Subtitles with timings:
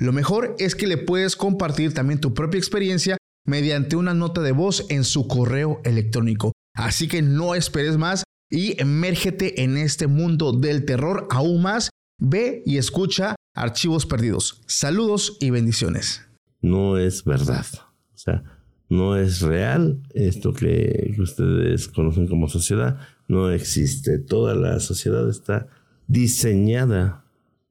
[0.00, 4.52] Lo mejor es que le puedes compartir también tu propia experiencia mediante una nota de
[4.52, 6.52] voz en su correo electrónico.
[6.74, 11.90] Así que no esperes más y emérgete en este mundo del terror aún más.
[12.20, 14.62] Ve y escucha Archivos Perdidos.
[14.66, 16.22] Saludos y bendiciones.
[16.60, 17.66] No es verdad.
[18.14, 18.44] O sea,
[18.88, 23.00] no es real esto que ustedes conocen como sociedad.
[23.26, 24.18] No existe.
[24.18, 25.66] Toda la sociedad está
[26.06, 27.24] diseñada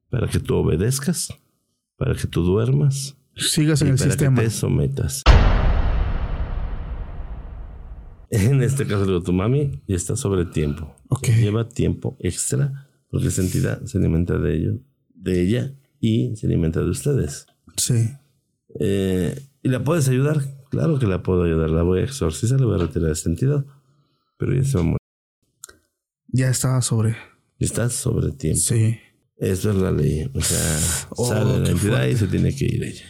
[0.09, 1.29] para que tú obedezcas
[1.97, 3.17] para que tú duermas.
[3.35, 4.41] Sigas en el para sistema.
[4.41, 5.23] Que te sometas.
[8.29, 10.95] En este caso, tu mami ya está sobre tiempo.
[11.09, 11.27] Ok.
[11.27, 14.79] Lleva tiempo extra porque esa entidad se alimenta de ello,
[15.13, 17.47] de ella y se alimenta de ustedes.
[17.77, 18.09] Sí.
[18.79, 20.41] Eh, ¿Y la puedes ayudar?
[20.69, 21.69] Claro que la puedo ayudar.
[21.69, 23.65] La voy a exorcizar, le voy a retirar entidad.
[24.37, 24.97] Pero ya se va a morir.
[26.27, 27.15] Ya estaba sobre.
[27.59, 28.59] Estás sobre tiempo.
[28.59, 28.97] Sí.
[29.37, 30.29] Eso es la ley.
[30.33, 33.05] O sea, Oh, sale la entidad y se tiene que ir ella.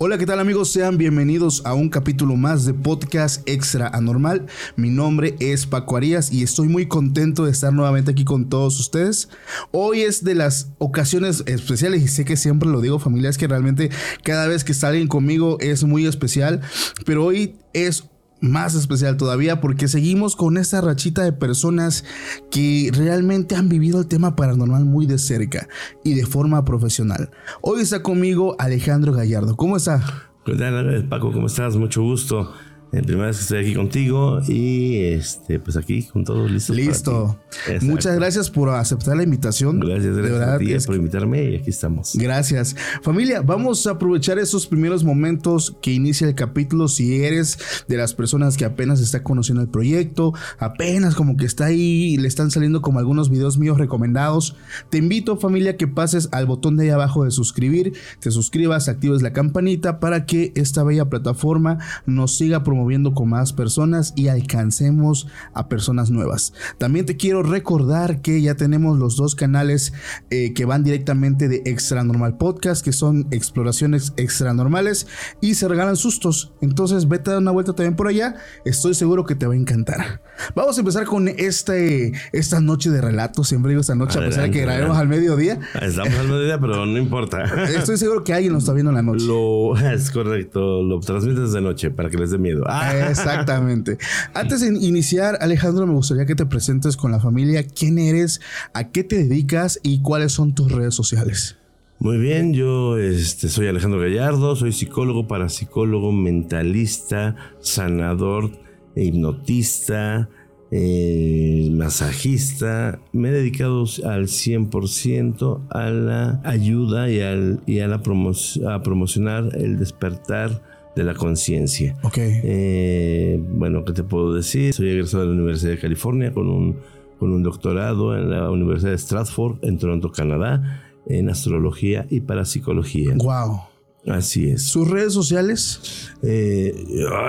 [0.00, 0.70] Hola, ¿qué tal amigos?
[0.70, 4.46] Sean bienvenidos a un capítulo más de Podcast Extra Anormal.
[4.76, 8.78] Mi nombre es Paco Arias y estoy muy contento de estar nuevamente aquí con todos
[8.78, 9.28] ustedes.
[9.72, 13.48] Hoy es de las ocasiones especiales y sé que siempre lo digo familia, es que
[13.48, 13.90] realmente
[14.22, 16.60] cada vez que salen conmigo es muy especial,
[17.04, 18.04] pero hoy es
[18.40, 22.04] más especial todavía porque seguimos con esta rachita de personas
[22.50, 25.68] que realmente han vivido el tema paranormal muy de cerca
[26.04, 27.30] y de forma profesional.
[27.60, 29.56] Hoy está conmigo Alejandro Gallardo.
[29.56, 30.30] ¿Cómo está?
[30.44, 31.32] ¿Qué tal, Paco?
[31.32, 31.76] ¿Cómo estás?
[31.76, 32.52] Mucho gusto.
[32.90, 36.74] En primera vez que estoy aquí contigo y este, pues aquí con todos listos.
[36.74, 37.38] Listo.
[37.82, 39.78] Muchas gracias por aceptar la invitación.
[39.78, 42.12] Gracias, gracias verdad, a ti es por invitarme y aquí estamos.
[42.14, 42.74] Gracias.
[43.02, 46.88] Familia, vamos a aprovechar esos primeros momentos que inicia el capítulo.
[46.88, 51.66] Si eres de las personas que apenas está conociendo el proyecto, apenas como que está
[51.66, 54.56] ahí y le están saliendo como algunos videos míos recomendados,
[54.88, 59.20] te invito familia que pases al botón de ahí abajo de suscribir, te suscribas, actives
[59.20, 62.77] la campanita para que esta bella plataforma nos siga promoviendo
[63.14, 66.52] con más personas y alcancemos a personas nuevas.
[66.78, 69.92] También te quiero recordar que ya tenemos los dos canales
[70.30, 75.06] eh, que van directamente de Extra Normal Podcast, que son exploraciones extra normales
[75.40, 76.52] y se regalan sustos.
[76.60, 78.36] Entonces vete a dar una vuelta también por allá.
[78.64, 80.22] Estoy seguro que te va a encantar.
[80.54, 83.48] Vamos a empezar con este, esta noche de relatos.
[83.48, 85.58] Siempre digo esta noche, a pesar de que grabemos al mediodía.
[85.80, 87.44] Estamos al mediodía, pero no importa.
[87.64, 89.26] Estoy seguro que alguien nos está viendo en la noche.
[89.26, 92.67] Lo, es correcto, lo transmites de noche para que les dé miedo.
[92.68, 93.98] Ah, Exactamente.
[94.34, 97.64] Antes de iniciar, Alejandro, me gustaría que te presentes con la familia.
[97.64, 98.40] ¿Quién eres?
[98.74, 99.80] ¿A qué te dedicas?
[99.82, 101.56] ¿Y cuáles son tus redes sociales?
[102.00, 108.52] Muy bien, yo este, soy Alejandro Gallardo, soy psicólogo, parapsicólogo, mentalista, sanador,
[108.94, 110.28] hipnotista,
[110.70, 113.00] eh, masajista.
[113.12, 118.82] Me he dedicado al 100% a la ayuda y, al, y a, la promo- a
[118.82, 120.62] promocionar el despertar
[120.98, 121.96] de la conciencia.
[122.02, 122.18] Ok.
[122.18, 124.74] Eh, bueno, ¿qué te puedo decir?
[124.74, 126.76] Soy egresado de la Universidad de California con un,
[127.20, 133.14] con un doctorado en la Universidad de Stratford, en Toronto, Canadá, en astrología y parapsicología.
[133.14, 133.60] Wow.
[134.08, 134.64] Así es.
[134.64, 136.10] ¿Sus redes sociales?
[136.22, 136.74] Eh,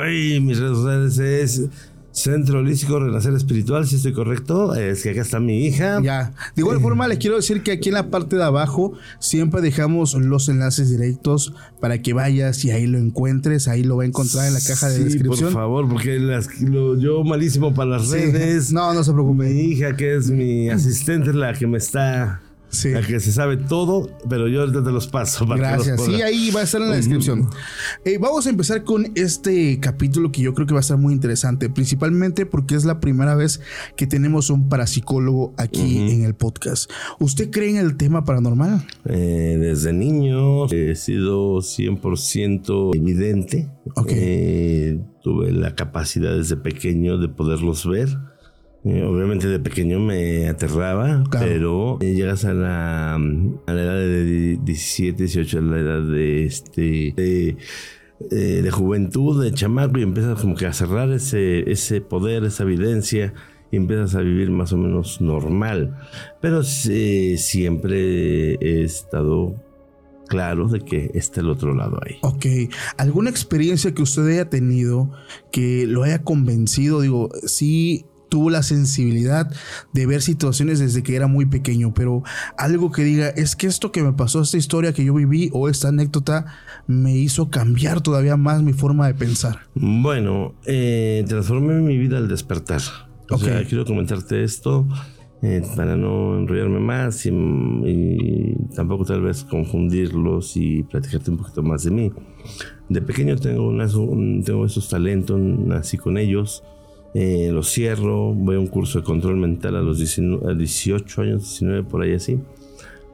[0.01, 1.69] ay, mis redes sociales es
[2.19, 4.75] Centro Holístico Renacer Espiritual, si estoy correcto.
[4.75, 6.01] Es que acá está mi hija.
[6.03, 6.33] Ya.
[6.55, 10.13] De igual forma, le quiero decir que aquí en la parte de abajo siempre dejamos
[10.15, 13.67] los enlaces directos para que vayas y ahí lo encuentres.
[13.69, 15.53] Ahí lo va a encontrar en la caja de Sí, descripción.
[15.53, 18.15] Por favor, porque las- lo- yo malísimo para las Sí.
[18.17, 18.71] redes.
[18.79, 19.45] No, no se preocupe.
[19.45, 22.41] Mi hija, que es mi asistente, es la que me está.
[22.69, 22.89] Sí.
[22.89, 25.47] La que se sabe todo, pero yo ahorita te los paso.
[25.47, 26.05] para que los Gracias.
[26.05, 26.27] Sí, pongas.
[26.27, 27.49] ahí va a estar en la descripción.
[28.05, 31.13] Eh, vamos a empezar con este capítulo que yo creo que va a estar muy
[31.13, 33.59] interesante, principalmente porque es la primera vez
[33.95, 36.91] que tenemos un parapsicólogo aquí en el podcast.
[37.19, 38.85] ¿Usted cree en el tema paranormal?
[39.05, 43.69] Eh, desde niño he sido 100% evidente.
[43.95, 44.11] Ok.
[44.11, 48.09] Eh, tuve la capacidad desde pequeño de poderlos ver.
[48.83, 55.23] Obviamente de pequeño me aterraba, pero eh, llegas a la, a la edad de 17,
[55.23, 57.57] 18, a la edad de este de,
[58.31, 62.63] eh, de juventud, de chamaco, y empiezas como que a cerrar ese, ese poder, esa
[62.63, 63.33] evidencia,
[63.69, 65.97] y empiezas a vivir más o menos normal.
[66.41, 69.55] Pero siempre he estado
[70.29, 72.17] claro de que está el otro lado ahí.
[72.21, 75.11] Ok, ¿alguna experiencia que usted haya tenido
[75.51, 77.01] que lo haya convencido?
[77.01, 79.51] Digo, sí tuvo la sensibilidad
[79.93, 82.23] de ver situaciones desde que era muy pequeño, pero
[82.57, 85.69] algo que diga, es que esto que me pasó, esta historia que yo viví o
[85.69, 86.45] esta anécdota
[86.87, 89.59] me hizo cambiar todavía más mi forma de pensar.
[89.75, 92.81] Bueno, eh, transformé mi vida al despertar.
[93.31, 94.87] O sea, quiero comentarte esto.
[95.41, 97.31] Eh, para no enrollarme más y,
[98.75, 102.11] tampoco tal vez confundirlos y platicarte un poquito más de mí.
[102.89, 103.71] De pequeño tengo,
[104.43, 106.63] tengo esos talentos, nací con ellos,
[107.13, 111.83] eh, los cierro, voy a un curso de control mental a los 18 años, 19
[111.83, 112.39] por ahí así.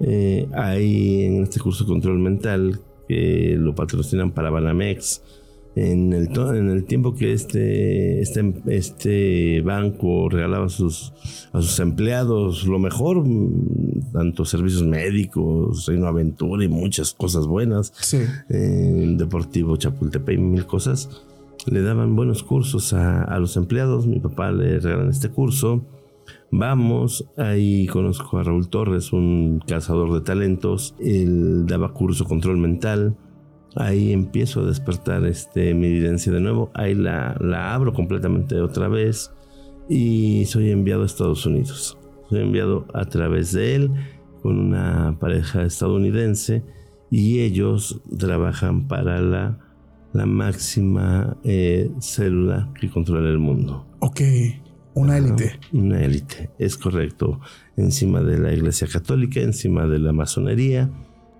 [0.01, 5.21] Eh, ahí en este curso de control mental que lo patrocinan para Banamex,
[5.77, 11.13] en el, en el tiempo que este, este, este banco regalaba a sus,
[11.51, 17.93] a sus empleados lo mejor, mm, tanto servicios médicos, Reino Aventura y muchas cosas buenas,
[17.99, 18.19] sí.
[18.47, 21.09] Deportivo Chapultepec y mil cosas,
[21.65, 25.83] le daban buenos cursos a, a los empleados, mi papá le regalan este curso,
[26.51, 30.95] Vamos, ahí conozco a Raúl Torres, un cazador de talentos.
[30.99, 33.17] Él daba curso control mental.
[33.75, 38.87] Ahí empiezo a despertar este, mi evidencia de nuevo, ahí la, la abro completamente otra
[38.87, 39.33] vez.
[39.89, 41.97] Y soy enviado a Estados Unidos.
[42.29, 43.91] Soy enviado a través de él
[44.41, 46.63] con una pareja estadounidense
[47.11, 49.59] y ellos trabajan para la,
[50.15, 53.85] la máxima eh, célula que controla el mundo.
[53.99, 54.21] Ok,
[54.93, 55.59] una élite.
[55.73, 57.39] Una élite, es correcto.
[57.75, 60.89] Encima de la Iglesia Católica, encima de la masonería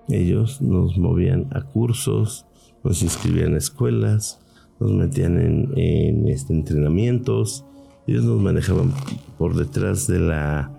[0.10, 2.45] ellos nos movían a cursos,
[2.83, 4.39] nos inscribían a escuelas,
[4.80, 7.66] nos metían en, este, entrenamientos.
[8.07, 8.94] Ellos nos manejaban
[9.38, 10.72] por detrás de la,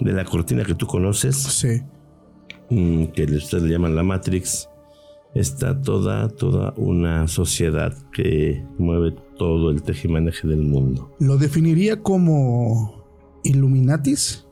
[0.00, 1.36] de la cortina que tú conoces.
[1.36, 1.82] Sí.
[2.70, 4.68] Mm, que ustedes le llaman la Matrix.
[5.34, 11.14] Está toda, toda una sociedad que mueve todo el tejimaneje del mundo.
[11.18, 13.06] ¿Lo definiría como
[13.42, 14.46] Illuminatis?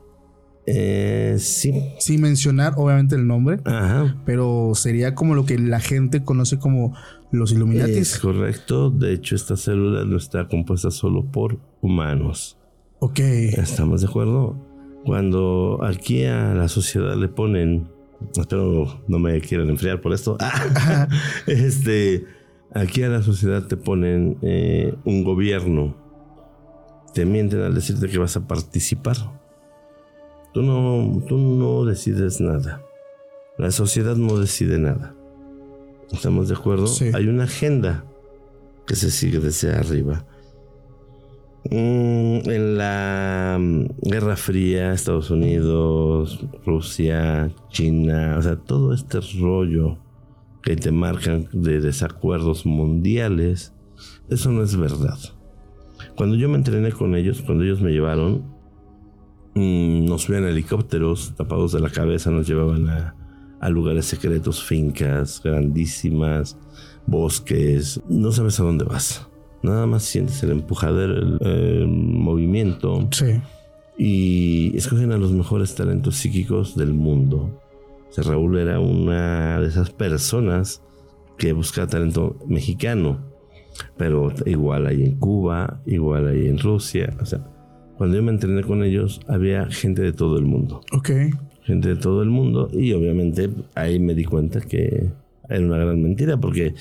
[0.65, 1.73] Eh, sí.
[1.99, 3.59] Sin mencionar, obviamente, el nombre.
[3.65, 4.21] Ajá.
[4.25, 6.95] Pero sería como lo que la gente conoce como
[7.31, 8.13] los Illuminatis.
[8.13, 8.89] Es correcto.
[8.89, 12.57] De hecho, esta célula no está compuesta solo por humanos.
[12.99, 13.19] Ok.
[13.19, 14.55] ¿Estamos de acuerdo?
[15.05, 17.87] Cuando aquí a la sociedad le ponen.
[18.35, 20.37] Espero no me quieran enfriar por esto.
[21.47, 22.25] este.
[22.73, 25.97] Aquí a la sociedad te ponen eh, un gobierno.
[27.13, 29.17] Te mienten al decirte que vas a participar
[30.53, 32.81] Tú no, tú no decides nada.
[33.57, 35.15] La sociedad no decide nada.
[36.11, 36.87] ¿Estamos de acuerdo?
[37.13, 38.03] Hay una agenda
[38.85, 40.25] que se sigue desde arriba.
[41.69, 49.97] Mm, en la mm, Guerra Fría, Estados Unidos, Rusia, China, o sea, todo este rollo
[50.63, 53.73] que te marcan de desacuerdos mundiales,
[54.29, 55.17] eso no es verdad.
[56.15, 58.43] Cuando yo me entrené con ellos, cuando ellos me llevaron,
[59.53, 63.15] Mm, nos subían helicópteros tapados de la cabeza, nos llevaban a,
[63.69, 66.57] lugares secretos, fincas grandísimas,
[67.05, 68.01] bosques.
[68.09, 69.27] No sabes a dónde vas.
[69.63, 73.07] Nada más sientes el empujadero, el, movimiento.
[73.11, 73.41] Sí.
[73.97, 77.61] Y escogen a los mejores talentos psíquicos del mundo.
[78.17, 80.81] O Raúl era una de esas personas
[81.37, 83.19] que buscaba talento mexicano.
[83.97, 87.15] Pero igual hay en Cuba, igual hay en Rusia.
[87.21, 87.45] O sea,
[87.97, 90.81] cuando yo me entrené con ellos, había gente de todo el mundo.
[90.91, 91.11] Ok.
[91.63, 92.69] Gente de todo el mundo.
[92.73, 95.11] Y obviamente ahí me di cuenta que
[95.55, 96.73] era una gran mentira porque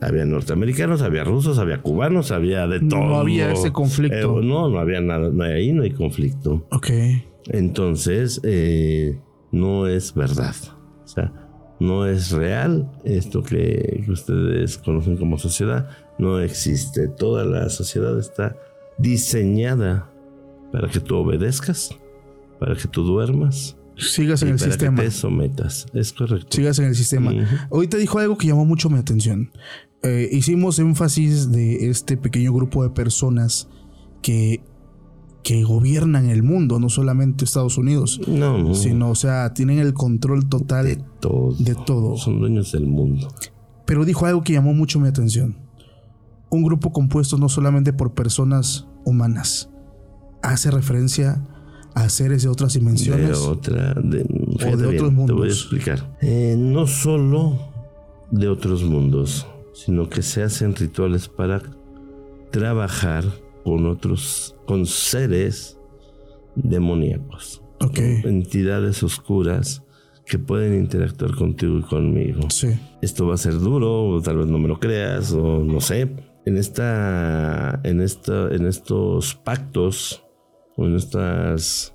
[0.00, 3.00] había norteamericanos, había rusos, había cubanos, había de todo.
[3.04, 4.40] No había ese conflicto.
[4.40, 5.30] Eh, no, no había nada.
[5.30, 6.66] No, ahí no hay conflicto.
[6.70, 6.88] Ok.
[7.48, 9.18] Entonces, eh,
[9.52, 10.54] no es verdad.
[11.04, 11.32] O sea,
[11.78, 15.88] no es real esto que, que ustedes conocen como sociedad.
[16.18, 17.08] No existe.
[17.08, 18.56] Toda la sociedad está
[18.98, 20.10] diseñada
[20.72, 21.96] para que tú obedezcas,
[22.58, 23.75] para que tú duermas.
[23.96, 25.02] Sigas en el para sistema.
[25.02, 26.48] Que te sometas, es correcto.
[26.50, 27.32] Sigas en el sistema.
[27.70, 29.50] Hoy te dijo algo que llamó mucho mi atención.
[30.02, 33.68] Eh, hicimos énfasis de este pequeño grupo de personas
[34.22, 34.62] que,
[35.42, 38.20] que gobiernan el mundo, no solamente Estados Unidos.
[38.26, 38.74] No, no.
[38.74, 41.54] Sino, o sea, tienen el control total de todo.
[41.58, 42.16] De todo.
[42.18, 43.28] Son dueños del mundo.
[43.86, 45.56] Pero dijo algo que llamó mucho mi atención.
[46.50, 49.70] Un grupo compuesto no solamente por personas humanas,
[50.42, 51.42] hace referencia
[51.96, 53.30] a seres de otras dimensiones.
[53.30, 55.26] De otra, de, o de bien, otros mundos.
[55.26, 56.16] Te voy a explicar.
[56.20, 57.58] Eh, no solo
[58.30, 61.62] de otros mundos, sino que se hacen rituales para
[62.50, 63.24] trabajar
[63.64, 65.78] con otros, con seres
[66.54, 67.98] demoníacos, Ok.
[68.24, 69.82] entidades oscuras
[70.26, 72.40] que pueden interactuar contigo y conmigo.
[72.50, 72.68] Sí.
[73.00, 76.10] Esto va a ser duro, o tal vez no me lo creas, o no sé.
[76.44, 80.25] En esta, en esta, en estos pactos,
[80.78, 81.94] en estas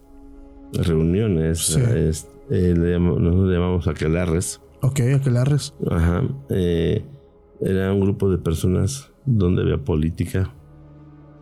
[0.74, 1.82] reuniones, Sí.
[1.96, 4.62] es- eh, le llamamos- nosotros le llamamos aquelarres.
[4.82, 5.74] Ok, aquelarres.
[5.90, 6.24] Ajá.
[6.50, 7.04] eh,
[7.62, 10.52] era un grupo de personas donde había política,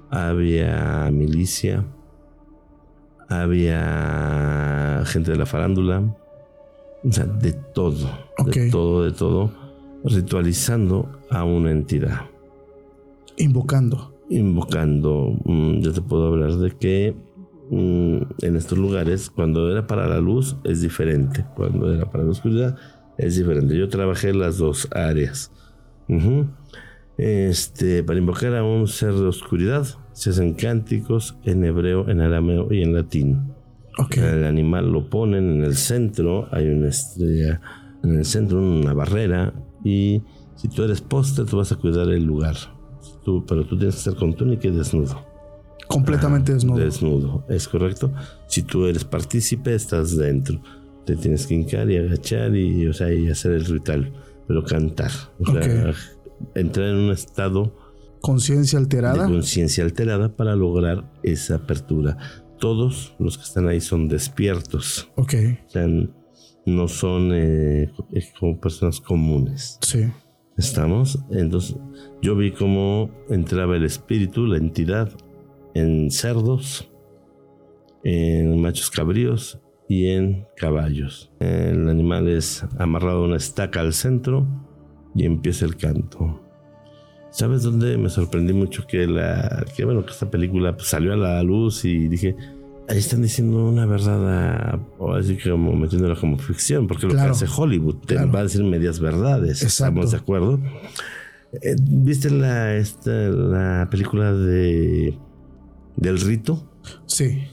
[0.10, 1.86] había milicia,
[3.30, 6.02] había gente de la farándula,
[7.04, 8.50] o sea, de todo, Ok.
[8.56, 9.52] de todo, de todo,
[10.04, 12.22] ritualizando a una entidad,
[13.38, 14.14] Invocando.
[14.30, 15.36] invocando.
[15.46, 17.16] mm, yo te puedo hablar de que
[17.70, 22.32] mm, en estos lugares, cuando era para la luz, es diferente, cuando era para la
[22.32, 22.78] oscuridad,
[23.18, 23.78] es diferente.
[23.78, 25.52] Yo trabajé las dos áreas.
[26.08, 26.48] Ujú.
[27.18, 32.72] Este, para invocar a un ser de oscuridad, se hacen cánticos en hebreo, en arameo
[32.72, 33.52] y en latín.
[33.98, 34.18] Ok.
[34.18, 37.60] El animal lo ponen en el centro, hay una estrella
[38.04, 40.22] en el centro, una barrera, y
[40.56, 42.56] si tú eres póster, tú vas a cuidar el lugar.
[43.26, 45.26] Tú- pero tú tienes que estar con túnica y desnudo.
[45.90, 46.78] Completamente desnudo.
[46.78, 48.14] Desnudo, es correcto.
[48.48, 50.62] Si tú eres partícipe, estás dentro.
[51.04, 54.14] Te tienes que hincar y agachar y, o sea, y hacer el ritual,
[54.48, 55.10] pero cantar.
[55.40, 55.94] O sea,
[56.54, 57.74] entrar en un estado
[58.22, 59.26] Conciencia alterada.
[59.26, 62.18] conciencia alterada para lograr esa apertura.
[62.60, 65.10] Todos los que están ahí son despiertos.
[65.16, 65.34] Ok.
[65.66, 65.88] O sea,
[66.68, 67.92] no son eh,
[68.40, 69.80] como personas comunes.
[69.82, 70.06] Sí.
[70.56, 71.18] ¿Estamos?
[71.32, 71.78] Entonces,
[72.22, 75.10] yo vi cómo entraba el espíritu, la entidad,
[75.74, 76.90] en cerdos,
[78.04, 81.32] en machos cabríos y en caballos.
[81.40, 84.48] El animal es amarrado a una estaca al centro
[85.16, 86.42] y empieza el canto.
[87.32, 91.18] ¿Sabes dónde me sorprendí mucho que la que bueno que esta película pues, salió a
[91.18, 92.36] la luz y dije
[92.88, 97.46] ahí están diciendo una verdad o así como metiéndola como ficción porque lo que hace
[97.56, 98.32] Hollywood te Claro.
[98.32, 99.68] va a decir medias verdades Exacto.
[100.00, 100.60] estamos de acuerdo
[101.62, 105.16] Eh, ¿Viste la esta la película de
[106.00, 106.64] del rito?
[107.06, 107.44] Sí.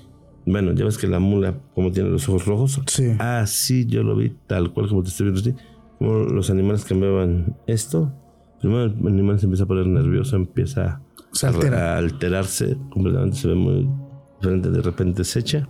[0.46, 2.80] Bueno, ya ves que la mula como tiene los ojos rojos.
[2.86, 3.12] Sí.
[3.18, 5.62] Ah, sí, yo lo vi tal cual como te estoy viendo a ti.
[5.98, 8.12] Como los animales cambiaban esto.
[8.60, 11.94] Primero el animal se empieza a poner nervioso, empieza Se a, altera.
[11.94, 13.88] a alterarse completamente, se ve muy
[14.40, 14.70] diferente.
[14.70, 15.68] De repente se echa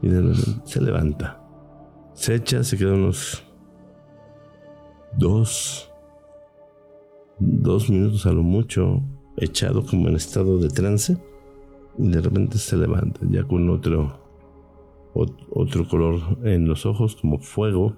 [0.00, 1.40] y de repente se levanta.
[2.14, 3.42] Se echa, se queda unos
[5.18, 5.90] dos,
[7.38, 9.02] dos minutos a lo mucho,
[9.36, 11.16] echado como en estado de trance.
[11.98, 14.18] Y de repente se levanta, ya con otro,
[15.14, 17.96] ot- otro color en los ojos, como fuego.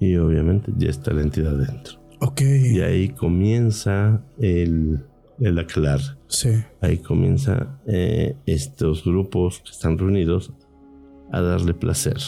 [0.00, 1.98] Y obviamente ya está la entidad dentro.
[2.20, 2.40] Ok.
[2.42, 5.04] Y ahí comienza el,
[5.40, 6.00] el aclar.
[6.26, 6.50] Sí.
[6.80, 10.52] Ahí comienza eh, estos grupos que están reunidos
[11.32, 12.18] a darle placer.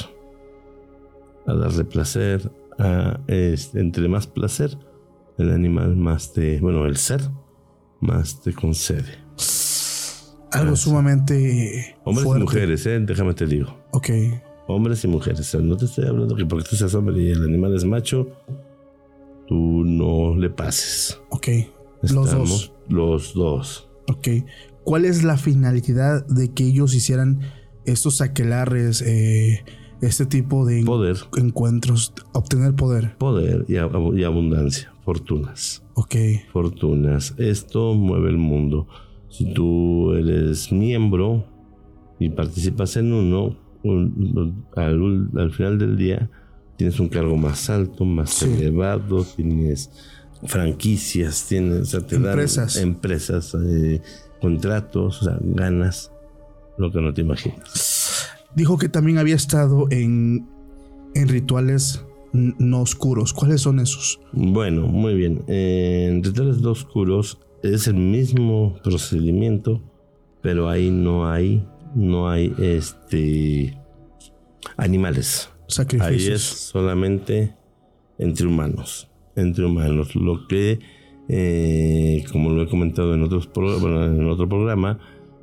[1.47, 2.51] A darle placer.
[2.79, 4.79] A, entre más placer,
[5.37, 6.59] el animal más te.
[6.61, 7.21] Bueno, el ser
[8.01, 9.19] más te concede.
[10.53, 12.41] Algo sumamente Hombres fuerte.
[12.41, 12.99] y mujeres, ¿eh?
[13.01, 13.77] déjame te digo.
[13.93, 14.09] Ok.
[14.67, 15.41] Hombres y mujeres.
[15.41, 17.85] O sea, no te estoy hablando que porque tú seas hombre y el animal es
[17.85, 18.29] macho,
[19.49, 21.21] tú no le pases.
[21.31, 21.49] Ok.
[22.03, 22.73] Los dos.
[22.89, 23.89] Los dos.
[24.09, 24.29] Ok.
[24.85, 27.41] ¿Cuál es la finalidad de que ellos hicieran
[27.85, 29.65] estos aquelarres, eh,
[30.01, 31.17] este tipo de Poder.
[31.37, 33.17] encuentros, obtener poder?
[33.19, 34.93] Poder y, ab- y abundancia.
[35.05, 35.83] Fortunas.
[35.95, 36.15] Ok.
[36.53, 37.35] Fortunas.
[37.37, 38.87] Esto mueve el mundo.
[39.31, 41.45] Si tú eres miembro
[42.19, 46.29] y participas en uno, un- al, final del día
[46.77, 48.47] tienes un cargo más alto, más Sí.
[48.47, 49.91] elevado, tienes
[50.47, 52.77] franquicias, tienes o sea, te dan Empresas.
[52.77, 54.03] empresas, eh,
[54.41, 56.11] contratos, o sea, ganas
[56.79, 58.27] lo que no te imaginas.
[58.57, 60.49] Dijo que también había estado en,
[61.15, 63.33] en rituales no oscuros.
[63.33, 64.19] ¿Cuáles son esos?
[64.33, 65.43] Bueno, muy bien.
[65.47, 69.83] En rituales dos oscuros es el mismo procedimiento,
[70.43, 73.79] pero ahí no hay, no hay este
[74.77, 75.51] animales.
[75.51, 76.43] Ahí es Sacrificios.
[76.43, 77.55] solamente
[78.19, 80.15] entre humanos, entre humanos.
[80.17, 80.81] Lo que,
[81.29, 84.99] eh, como lo he comentado en otros en otro programa,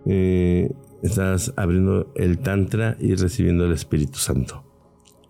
[0.05, 0.71] eh,
[1.03, 4.63] estás abriendo el tantra y recibiendo el Espíritu Santo.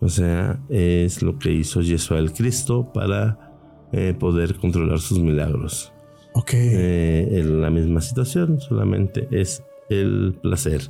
[0.00, 3.48] O sea, es lo que hizo Yeshua el Cristo para
[3.92, 5.92] eh, poder controlar sus milagros.
[6.34, 6.50] Ok.
[6.54, 10.82] Eh, en la misma situación, solamente es el placer.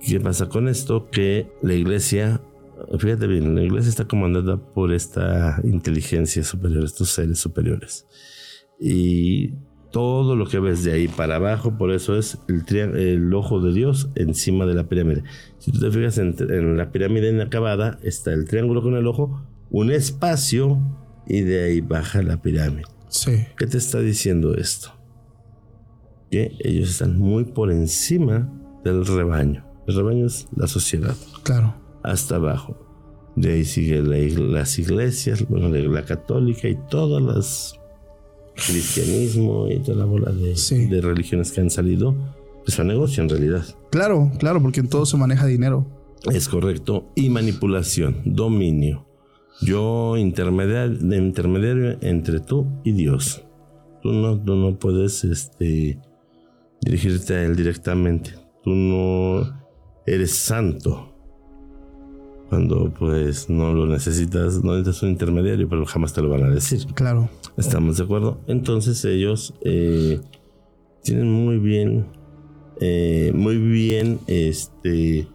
[0.00, 1.10] ¿Qué pasa con esto?
[1.10, 2.40] Que la iglesia,
[2.98, 8.06] fíjate bien, la iglesia está comandada por esta inteligencia superior, estos seres superiores.
[8.80, 9.52] Y
[9.90, 13.72] todo lo que ves de ahí para abajo, por eso es el, el ojo de
[13.72, 15.22] Dios encima de la pirámide.
[15.58, 19.90] Si tú te fijas en, la pirámide inacabada, está el triángulo con el ojo, un
[19.90, 20.78] espacio
[21.26, 22.84] y de ahí baja la pirámide.
[23.10, 23.44] Sí.
[23.58, 24.92] ¿Qué te está diciendo esto?
[26.30, 28.50] Que ellos están muy por encima
[28.84, 29.66] del rebaño.
[29.86, 31.16] El rebaño es la sociedad.
[31.42, 31.74] Claro.
[32.02, 32.86] Hasta abajo.
[33.36, 37.74] De ahí sigue las iglesias, bueno, la católica y todas las
[38.54, 40.54] cristianismo y toda la bola de,
[40.88, 42.14] de religiones que han salido.
[42.66, 43.64] Es un negocio en realidad.
[43.90, 45.86] Claro, claro, porque en todo se maneja dinero.
[46.30, 47.10] Es correcto.
[47.14, 49.06] Y manipulación, dominio.
[49.62, 53.42] Yo intermediario, intermediario entre tú y Dios.
[54.02, 56.00] Tú no, tú no puedes este,
[56.80, 58.34] dirigirte a Él directamente.
[58.62, 59.60] Tú no
[60.06, 61.06] eres santo.
[62.48, 66.50] Cuando pues no lo necesitas, no necesitas un intermediario, pero jamás te lo van a
[66.50, 66.84] decir.
[66.94, 67.28] Claro.
[67.56, 68.40] ¿Estamos de acuerdo?
[68.48, 70.20] Entonces ellos eh,
[71.04, 72.06] tienen muy bien,
[72.80, 75.28] eh, muy bien, este,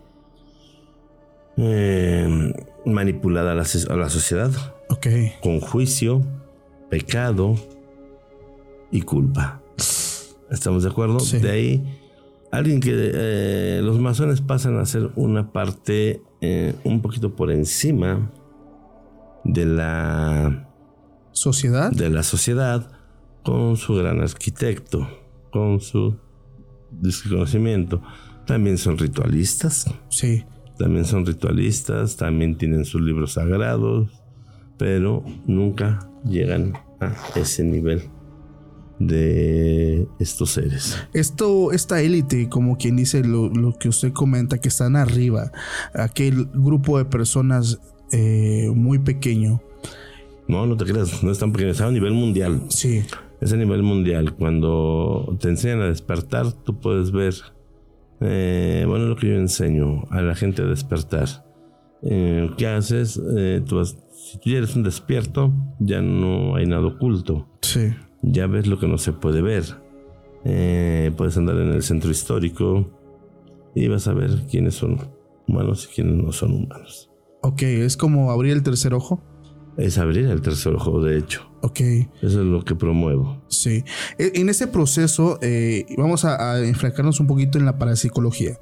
[1.58, 2.53] eh,
[2.86, 3.65] manipulada a la,
[4.10, 4.51] sociedad.
[4.89, 5.08] Ok.
[5.42, 6.22] Con juicio,
[6.89, 7.56] pecado
[8.92, 9.62] y culpa.
[10.51, 11.18] ¿Estamos de acuerdo?
[11.18, 12.00] De ahí,
[12.51, 16.22] alguien que los masones pasan a ser una parte
[16.84, 18.32] un poquito por encima
[19.44, 20.70] de la
[21.32, 21.92] sociedad.
[21.92, 22.92] De la sociedad
[23.44, 25.08] con su gran arquitecto,
[25.51, 26.18] con su
[26.92, 28.01] desconocimiento.
[28.48, 29.86] También son ritualistas.
[30.10, 30.44] Sí.
[30.77, 34.10] También son ritualistas, también tienen sus libros sagrados,
[34.77, 38.03] pero nunca llegan a ese nivel
[39.00, 40.98] de estos seres.
[41.13, 45.51] Esto, esta élite, como quien dice lo, que usted comenta, que están arriba,
[45.94, 47.79] aquel grupo de personas
[48.12, 49.61] eh, muy pequeño.
[50.48, 52.61] No, no te creas, no es tan pequeño, es a nivel mundial.
[52.70, 53.03] Sí.
[53.42, 54.35] Es a nivel mundial.
[54.35, 57.35] Cuando te enseñan a despertar, tú puedes ver,
[58.22, 61.28] eh, bueno, lo que yo enseño a la gente a despertar.
[62.01, 63.20] Eh, ¿Qué haces?
[63.66, 67.48] tú si tú eres un despierto, ya no hay nada oculto.
[67.62, 67.94] Sí
[68.32, 69.64] ya ves lo que no se puede ver.
[70.44, 72.90] Eh, puedes andar en el centro histórico
[73.74, 75.00] y vas a ver quiénes son
[75.48, 77.10] humanos y quiénes no son humanos.
[77.42, 79.22] Ok, es como abrir el tercer ojo.
[79.77, 81.50] Es abrir el tercer ojo, de hecho.
[81.61, 81.79] Ok.
[82.22, 83.42] Eso es lo que promuevo.
[83.48, 83.83] Sí.
[84.18, 88.57] E, en ese proceso, eh, vamos a, a enflacarnos un poquito en la parapsicología.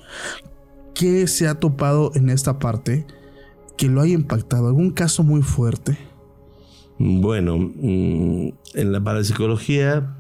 [0.96, 3.06] ¿Qué se ha topado en esta parte
[3.78, 4.68] que lo haya impactado?
[4.68, 5.98] ¿Algún caso muy fuerte?
[7.00, 10.16] Bueno, mm, en la parapsicología,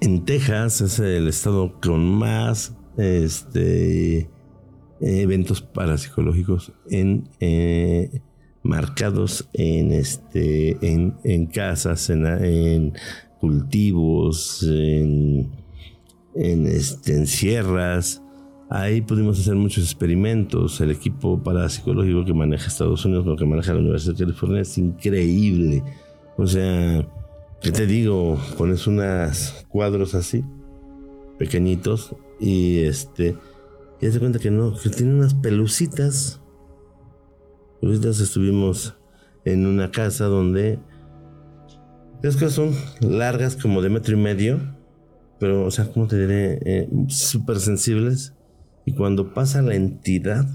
[0.00, 4.30] en Texas es el estado con más este,
[5.00, 8.20] eventos parapsicológicos en, eh,
[8.66, 12.92] marcados en, este, en, casas, en,
[13.40, 15.50] cultivos, en,
[16.34, 18.22] en, este, en sierras.
[18.68, 20.80] Ahí pudimos hacer muchos experimentos.
[20.80, 24.76] El equipo parapsicológico que maneja Estados Unidos, lo que maneja la Universidad de California, es
[24.76, 25.82] increíble.
[26.36, 27.06] O sea,
[27.62, 28.38] ¿qué te digo?
[28.58, 30.44] Pones unos cuadros así,
[31.38, 33.36] pequeñitos, y este,
[34.00, 36.40] y te cuenta que no, que tiene unas pelucitas.
[37.80, 38.94] Pelucitas estuvimos
[39.44, 40.78] en una casa donde
[42.22, 44.58] es que son largas como de metro y medio,
[45.38, 46.58] pero, o sea, ¿cómo te diré?
[46.64, 48.34] Eh, Súper sensibles
[48.84, 50.46] y cuando pasa la entidad,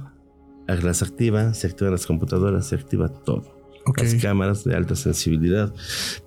[0.67, 3.59] las activa, se activan las computadoras, se activa todo.
[3.97, 5.73] Las cámaras de alta sensibilidad.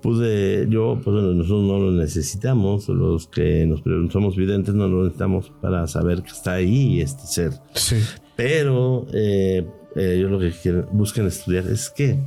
[0.01, 3.81] Pude, yo, pues bueno, nosotros no lo necesitamos, los que nos
[4.11, 7.53] somos videntes no lo necesitamos para saber que está ahí este ser.
[7.73, 7.95] Sí.
[8.35, 12.19] Pero eh, eh, ellos lo que quieren, buscan estudiar es que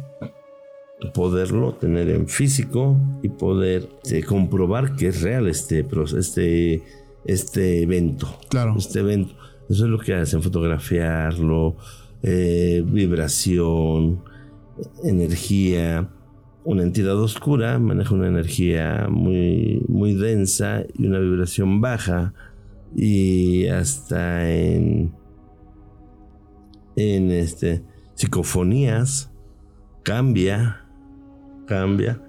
[1.15, 6.83] poderlo tener en físico y poder eh, comprobar que es real este, este,
[7.25, 8.39] este evento.
[8.49, 8.75] Claro.
[8.77, 9.35] Este evento.
[9.69, 11.77] Eso es lo que hacen, fotografiarlo,
[12.23, 14.23] eh, vibración,
[15.05, 16.09] energía.
[16.65, 22.33] Una entidad oscura maneja una energía muy, muy densa y una vibración baja
[22.97, 25.13] y hasta en,
[26.99, 27.83] en este,
[28.15, 29.31] psicofonías
[30.03, 30.85] cambia,
[31.67, 32.21] cambia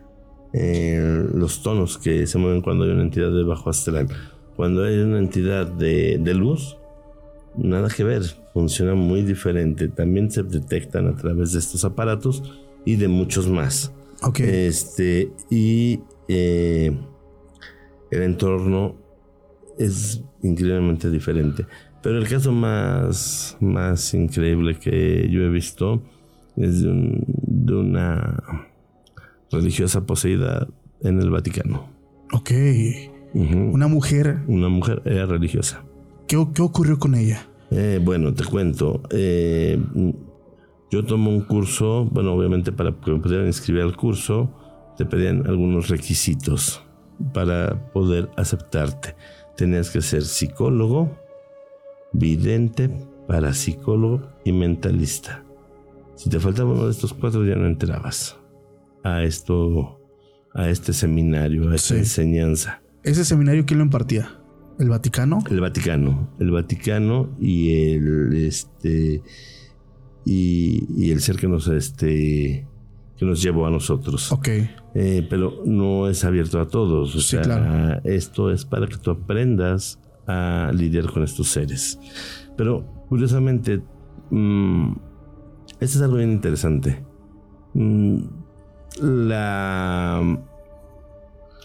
[0.54, 4.08] eh, los tonos que se mueven cuando hay una entidad de bajo astral.
[4.56, 6.78] Cuando hay una entidad de, de luz,
[7.58, 8.22] nada que ver,
[8.54, 9.88] funciona muy diferente.
[9.88, 12.44] También se detectan a través de estos aparatos
[12.86, 13.92] y de muchos más.
[14.22, 14.42] Ok.
[14.42, 16.96] Este, y eh,
[18.12, 18.96] el entorno
[19.80, 21.66] es increíblemente diferente.
[22.02, 26.02] Pero el caso más, más increíble que yo he visto
[26.56, 28.68] es de, un- de una
[29.52, 30.68] religiosa poseída
[31.02, 31.88] en el Vaticano.
[32.32, 32.52] Ok.
[33.34, 34.40] Una mujer.
[34.48, 35.84] Una mujer era religiosa.
[36.28, 37.46] ¿Qué, qué ocurrió con ella?
[37.72, 39.02] Eh, bueno, te cuento.
[39.12, 39.80] eh,
[40.92, 44.50] yo tomo un curso, bueno, obviamente para que me pudieran inscribir al curso,
[44.98, 46.82] te pedían algunos requisitos
[47.34, 49.16] para poder aceptarte.
[49.56, 51.12] Tenías que ser psicólogo,
[52.14, 52.90] vidente,
[53.28, 55.44] parapsicólogo y mentalista.
[56.16, 58.38] Si te faltaba uno de estos cuatro ya no entrabas
[59.04, 60.00] a esto,
[60.54, 62.00] a este seminario, a esta Sí.
[62.00, 62.82] enseñanza.
[63.04, 64.36] ¿Ese seminario quién lo impartía?
[64.80, 65.40] ¿El Vaticano?
[65.50, 69.22] El Vaticano, el Vaticano y el este
[70.26, 72.66] y, y el ser que nos este
[73.18, 74.32] que nos llevó a nosotros.
[74.32, 74.48] Ok.
[74.96, 77.14] Eh, pero no es abierto a todos.
[77.16, 78.02] O Sí, sea, claro.
[78.06, 79.99] esto es para que tú aprendas
[80.30, 82.00] a lidiar con estos seres.
[82.56, 83.82] Pero curiosamente,
[84.30, 84.92] mm,
[85.80, 87.04] esto es algo bien interesante.
[87.74, 88.20] Mm,
[89.02, 90.22] la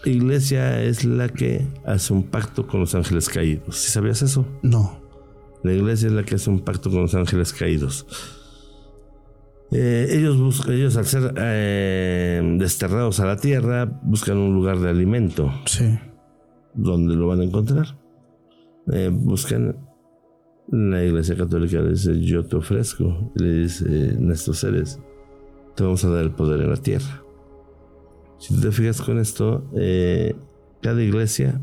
[0.05, 3.77] iglesia es la que hace un pacto con los ángeles caídos.
[3.77, 4.45] ¿Sí sabías eso?
[4.61, 4.99] No.
[5.63, 8.05] La iglesia es la que hace un pacto con los ángeles caídos.
[9.71, 14.89] Eh, ellos, buscan, ellos al ser eh, desterrados a la tierra buscan un lugar de
[14.89, 15.51] alimento.
[15.65, 15.97] Sí.
[16.73, 17.97] ¿Dónde lo van a encontrar?
[18.91, 19.75] Eh, buscan
[20.69, 24.99] la iglesia católica le dice yo te ofrezco le dice en estos seres
[25.75, 27.23] te vamos a dar el poder en la tierra
[28.37, 30.35] si tú te fijas con esto eh,
[30.81, 31.59] cada iglesia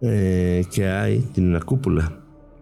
[0.00, 2.16] eh, que hay tiene una cúpula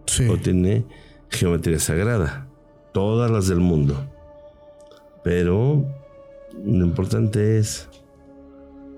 [0.05, 0.27] Sí.
[0.27, 0.85] o tiene
[1.29, 2.47] geometría sagrada.
[2.93, 3.95] Todas las del mundo.
[5.23, 5.85] Pero
[6.65, 7.87] lo importante es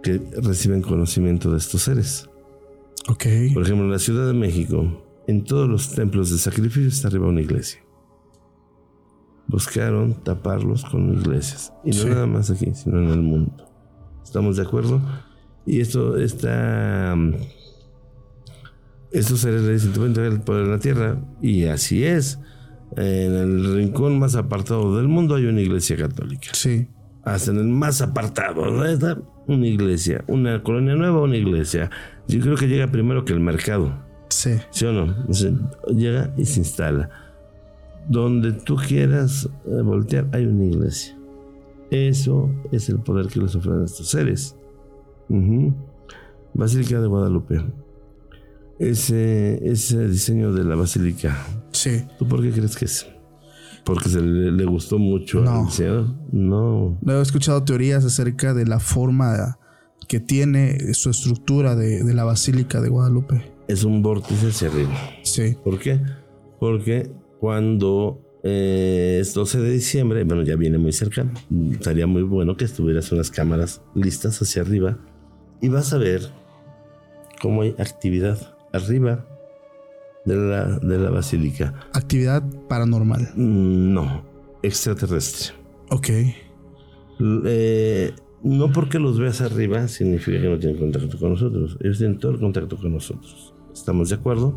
[0.01, 2.29] que reciben conocimiento de estos seres.
[3.53, 7.27] Por ejemplo, en la Ciudad de México, en todos los templos de sacrificio está arriba
[7.27, 7.81] una iglesia.
[9.47, 11.73] Buscaron taparlos con iglesias.
[11.83, 12.07] Y no Sí.
[12.09, 13.65] nada más aquí, sino en el mundo.
[14.23, 15.01] ¿Estamos de acuerdo?
[15.65, 17.13] Y esto está...
[17.17, 17.33] mm,
[19.11, 21.21] Estos seres le dicen, entregar el poder de la tierra.
[21.41, 22.39] Y así es.
[22.95, 26.87] En el rincón más apartado del mundo hay una iglesia católica Sí.
[27.23, 28.83] hasta en el más apartado, ¿no?
[29.47, 31.89] Una iglesia, una colonia nueva, una iglesia.
[32.27, 33.91] Yo creo que llega primero que el mercado,
[34.29, 34.51] Sí.
[34.69, 35.15] ¿sí o no?
[35.27, 35.51] O sea,
[35.93, 37.09] llega y se instala.
[38.07, 41.17] Donde tú quieras eh, voltear, hay una iglesia.
[41.89, 44.55] Eso es el poder que les ofrecen estos seres.
[46.53, 47.61] Basílica de Guadalupe.
[48.79, 51.37] Ese, ese diseño de la basílica,
[51.71, 52.03] Sí.
[52.17, 53.07] ¿tú por qué crees que es?
[53.83, 55.67] Porque se le, le gustó mucho No.
[55.67, 56.15] al.
[56.31, 56.97] No.
[57.01, 59.57] No he escuchado teorías acerca de la forma
[60.07, 63.53] que tiene su estructura de, de la Basílica de Guadalupe.
[63.67, 64.91] es un vórtice hacia arriba.
[65.23, 65.55] Sí.
[65.63, 66.01] ¿Por qué?
[66.59, 71.25] Porque cuando eh, es 12 de diciembre, bueno, ya viene muy cerca,
[71.71, 74.97] estaría muy bueno que estuvieras unas cámaras listas hacia arriba
[75.61, 76.21] y vas a ver
[77.41, 79.25] cómo hay actividad arriba
[80.25, 81.73] de la, de la basílica.
[81.93, 83.29] Actividad paranormal.
[83.35, 84.23] Mm, No,
[84.63, 85.53] extraterrestre.
[85.89, 86.09] Ok.
[87.45, 88.11] Eh,
[88.43, 91.77] no porque los veas arriba significa que no tienen contacto con nosotros.
[91.81, 93.53] Ellos tienen todo el contacto con nosotros.
[93.73, 94.55] ¿Estamos de acuerdo?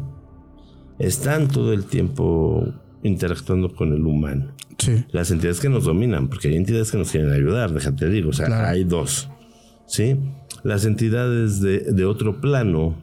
[0.98, 2.66] Están todo el tiempo
[3.02, 4.52] interactuando con el humano.
[4.78, 5.04] Sí.
[5.12, 8.32] Las entidades que nos dominan, porque hay entidades que nos quieren ayudar, déjate digo, o
[8.32, 8.68] sea, Claro.
[8.68, 9.28] hay dos.
[9.86, 10.16] ¿Sí?
[10.62, 12.94] Las entidades de, de otro plano,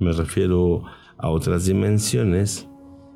[0.00, 0.82] me refiero
[1.22, 2.68] a otras dimensiones,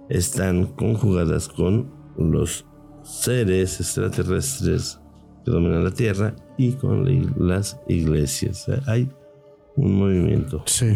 [0.09, 2.67] están conjugadas con los
[3.03, 5.01] seres extraterrestres
[5.45, 8.67] que dominan la Tierra y con la- las iglesias.
[8.87, 9.11] Hay
[9.77, 10.62] un movimiento.
[10.67, 10.87] Sí.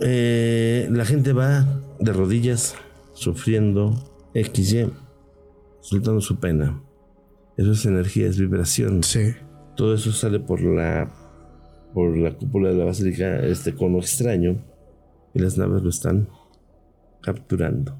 [0.00, 1.66] Eh, la gente va
[1.98, 2.74] de rodillas,
[3.12, 3.94] sufriendo,
[4.34, 4.90] XY,
[5.80, 6.82] soltando su pena.
[7.56, 9.02] Eso es energía, es vibración.
[9.02, 9.34] Sí.
[9.76, 11.10] Todo eso sale por la
[11.94, 14.56] por la cúpula de la basílica, este cono extraño,
[15.34, 16.28] y las naves lo están
[17.22, 17.94] capturando,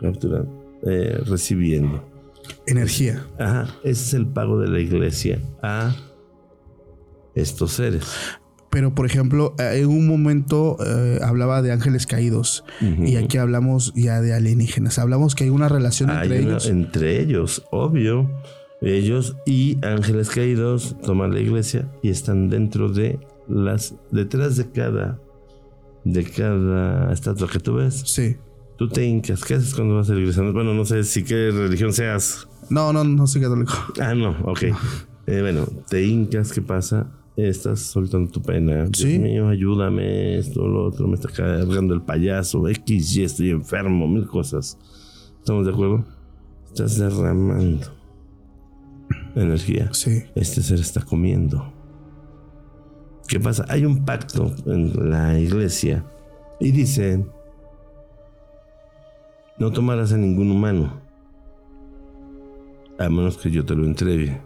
[0.00, 2.04] capturando, eh, recibiendo.
[2.66, 3.26] Energía.
[3.38, 5.94] Ajá, ese es el pago de la iglesia a
[7.34, 8.04] estos seres.
[8.70, 12.64] Pero, por ejemplo, eh, en un momento eh, hablaba de ángeles caídos.
[12.80, 14.98] Y aquí hablamos ya de alienígenas.
[15.00, 16.66] Hablamos que hay una relación Hay entre una- ellos.
[16.68, 18.30] entre ellos, obvio.
[18.82, 23.94] Ellos y ángeles caídos toman la iglesia y están dentro de las.
[24.10, 25.20] detrás de cada.
[26.04, 28.02] de cada estatua que tú ves.
[28.06, 28.36] Sí.
[28.76, 29.44] Tú te hincas.
[29.44, 30.42] ¿Qué haces cuando vas a la iglesia?
[30.50, 32.48] Bueno, no sé si qué religión seas.
[32.70, 33.72] No, no, no soy católico.
[34.00, 34.62] Ah, no, ok.
[35.26, 37.10] Eh, bueno, te hincas, ¿qué pasa?
[37.36, 38.84] estás soltando tu pena.
[38.84, 39.18] Dios Sí.
[39.18, 44.26] mío, ayúdame, esto, lo otro, me está cargando el payaso, X, Y, estoy enfermo, mil
[44.26, 44.76] cosas.
[45.38, 46.04] ¿Estamos de acuerdo?
[46.66, 47.86] Estás derramando
[49.34, 49.88] energía.
[49.92, 50.24] Sí.
[50.34, 51.72] Este ser está comiendo.
[53.28, 53.64] ¿Qué pasa?
[53.68, 56.04] Hay un pacto en la iglesia
[56.58, 57.24] y dice,
[59.58, 61.00] no tomarás a ningún humano,
[62.98, 64.40] a menos que yo te lo entregue.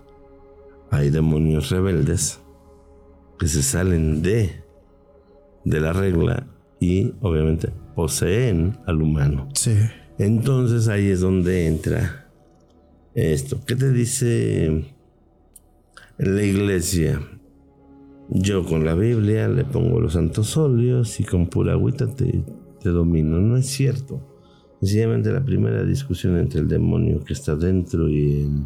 [0.90, 2.40] Hay demonios rebeldes
[3.38, 4.62] que se salen de,
[5.64, 6.46] de la regla
[6.78, 9.48] y obviamente poseen al humano.
[9.54, 9.76] Sí.
[10.18, 12.23] Entonces ahí es donde entra
[13.14, 13.60] esto.
[13.66, 14.84] ¿Qué te dice
[16.18, 17.20] la iglesia?
[18.30, 22.42] Yo con la Biblia le pongo los santos óleos y con pura agüita te,
[22.80, 23.38] te domino.
[23.38, 24.20] No es cierto.
[24.80, 28.64] Sencillamente la primera discusión entre el demonio que está dentro y el,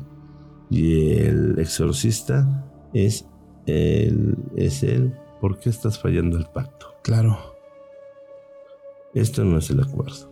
[0.70, 3.26] y el exorcista es
[3.66, 6.86] el, es el ¿por qué estás fallando el pacto?
[7.02, 7.38] Claro.
[9.14, 10.30] Esto no es el acuerdo.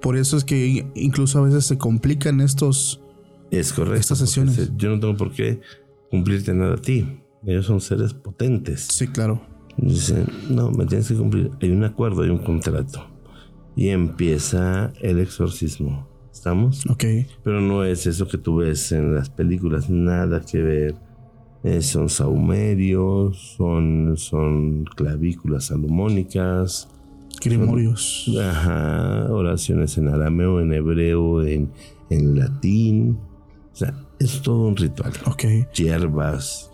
[0.00, 3.02] Por eso es que incluso a veces se complican estos.
[3.50, 3.98] Es correcto.
[4.00, 4.54] Estas sesiones.
[4.54, 5.60] se- Yo no tengo por qué
[6.10, 7.20] cumplirte nada a ti.
[7.46, 8.88] Ellos son seres potentes.
[8.90, 9.40] Sí, claro.
[9.76, 11.50] Dicen, no, me tienes que cumplir.
[11.62, 13.06] Hay un acuerdo, hay un contrato.
[13.76, 16.08] Y empieza el exorcismo.
[16.32, 16.84] ¿Estamos?
[16.88, 17.04] Ok.
[17.42, 20.94] Pero no es eso que tú ves en las películas, nada que ver.
[21.64, 26.88] Eh, son saumerios, son, son clavículas salomónicas,
[27.40, 28.28] Grimorios.
[28.40, 31.70] Ajá, oraciones en arameo, en hebreo, en,
[32.10, 33.18] en latín.
[33.78, 35.12] O sea, es todo un ritual.
[35.26, 35.44] Ok.
[35.72, 36.72] Hierbas,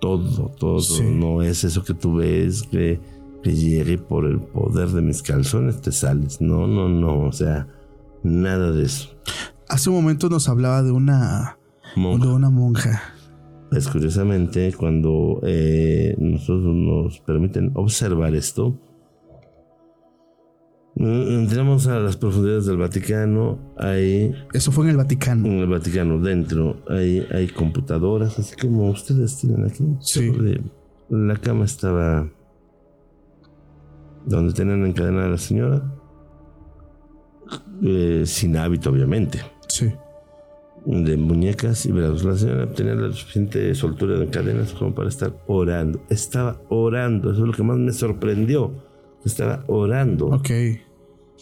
[0.00, 0.80] todo, todo.
[0.80, 1.04] Sí.
[1.04, 2.98] No es eso que tú ves que,
[3.44, 6.40] que llegue por el poder de mis calzones, te sales.
[6.40, 7.20] No, no, no.
[7.20, 7.68] O sea,
[8.24, 9.10] nada de eso.
[9.68, 11.56] Hace un momento nos hablaba de una.
[11.94, 12.26] Monja.
[12.26, 13.00] De una monja.
[13.70, 18.76] Pues curiosamente, cuando eh, nosotros nos permiten observar esto,
[21.06, 25.46] entramos a las profundidades del Vaticano, hay Eso fue en el Vaticano.
[25.46, 29.84] en el Vaticano dentro, hay, hay computadoras, así como ustedes tienen aquí.
[30.00, 30.30] Sí.
[31.08, 32.28] La cama estaba
[34.26, 35.82] donde tenían encadenada a la señora,
[37.82, 39.90] eh, sin hábito obviamente Sí.
[40.84, 42.24] de muñecas y brazos.
[42.24, 46.02] La señora tenía la suficiente soltura de cadenas como para estar orando.
[46.10, 48.72] Estaba orando, eso es lo que más me sorprendió.
[49.24, 50.50] Estaba orando, Ok.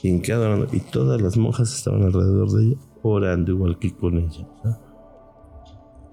[0.02, 4.46] Hincada orando, y todas las monjas estaban alrededor de ella orando igual que con ella.
[4.62, 4.76] ¿sabes?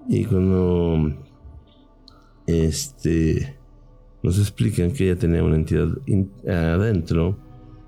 [0.08, 1.12] Y cuando
[2.46, 3.56] este
[4.22, 7.38] nos explican que ella tenía una entidad in- adentro,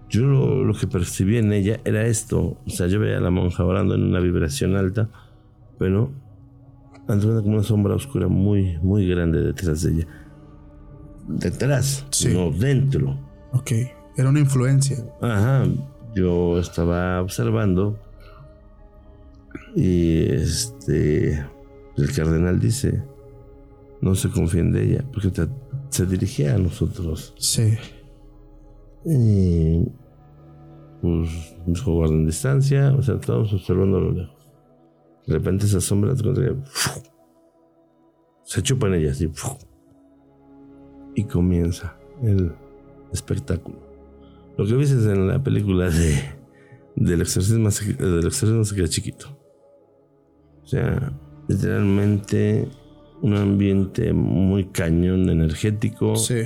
[0.08, 2.58] yo lo, lo que percibí en ella era esto.
[2.64, 5.10] O sea, yo veía a la monja orando en una vibración alta,
[5.78, 6.12] pero
[7.08, 10.06] andaba como una sombra oscura muy, muy grande detrás de ella.
[11.26, 12.28] Detrás, Sí.
[12.32, 13.18] no dentro.
[13.52, 13.72] Ok.
[14.18, 14.96] Era una influencia.
[15.22, 15.64] Ajá,
[16.14, 17.98] yo estaba observando
[19.74, 21.38] y este
[21.96, 23.02] el cardenal dice,
[24.00, 25.48] no se confíen de ella, porque te-
[25.90, 27.34] se dirigía a nosotros.
[27.38, 27.76] Sí.
[29.04, 29.84] Y
[31.00, 34.36] pues nos dijo guarden distancia, o sea, estábamos observando a lo lejos.
[35.26, 36.12] De repente esa sombra
[36.64, 37.00] ¡fu!
[38.44, 39.56] se chupa en ella así, ¡fu!
[41.14, 42.52] y comienza el
[43.12, 43.87] espectáculo.
[44.58, 46.36] Lo que viste en la película de
[46.96, 49.28] del exorcismo, se- del exorcismo se queda chiquito.
[50.64, 51.12] O sea,
[51.48, 52.68] literalmente
[53.22, 56.16] un ambiente muy cañón energético.
[56.16, 56.40] Sí.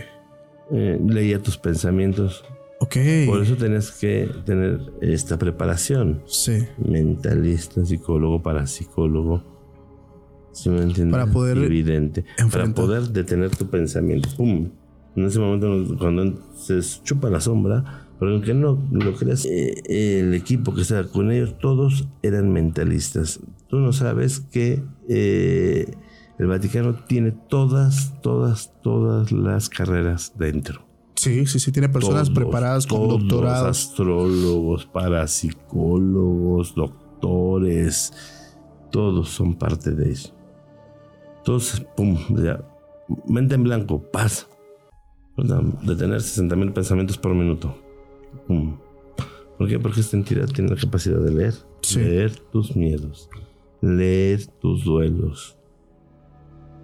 [0.70, 2.44] Eh, leía tus pensamientos.
[2.80, 2.96] Ok.
[3.26, 6.22] Por eso tenías que tener esta preparación.
[6.26, 6.66] Sí.
[6.78, 9.42] Mentalista, psicólogo, parapsicólogo.
[10.52, 11.12] Si me entiendes?
[11.12, 12.24] Para poder Evidente.
[12.50, 14.28] Para poder detener tu pensamiento.
[14.36, 14.70] ¡Pum!
[15.16, 19.82] En ese momento, cuando se chupa la sombra, pero aunque no lo creas, eh,
[20.20, 23.40] el equipo que estaba con ellos, todos eran mentalistas.
[23.66, 25.92] Tú no sabes que eh,
[26.38, 30.86] el Vaticano tiene todas, todas, todas las carreras dentro.
[31.16, 31.72] Sí, sí, sí.
[31.72, 33.88] Tiene personas Todos, preparadas con todos, doctorados.
[33.88, 38.12] Astrólogos, parapsicólogos, doctores,
[38.92, 40.32] todos son parte de eso.
[41.38, 42.64] Entonces, pum, ya,
[43.26, 44.46] mente en blanco, paz.
[45.82, 47.81] Detener 60 mil pensamientos por minuto.
[48.46, 48.76] Pum.
[49.58, 49.78] ¿Por qué?
[49.78, 51.54] Porque esta entidad tiene la capacidad de leer.
[51.82, 52.00] Sí.
[52.00, 53.28] Leer tus miedos.
[53.80, 55.56] Leer tus duelos.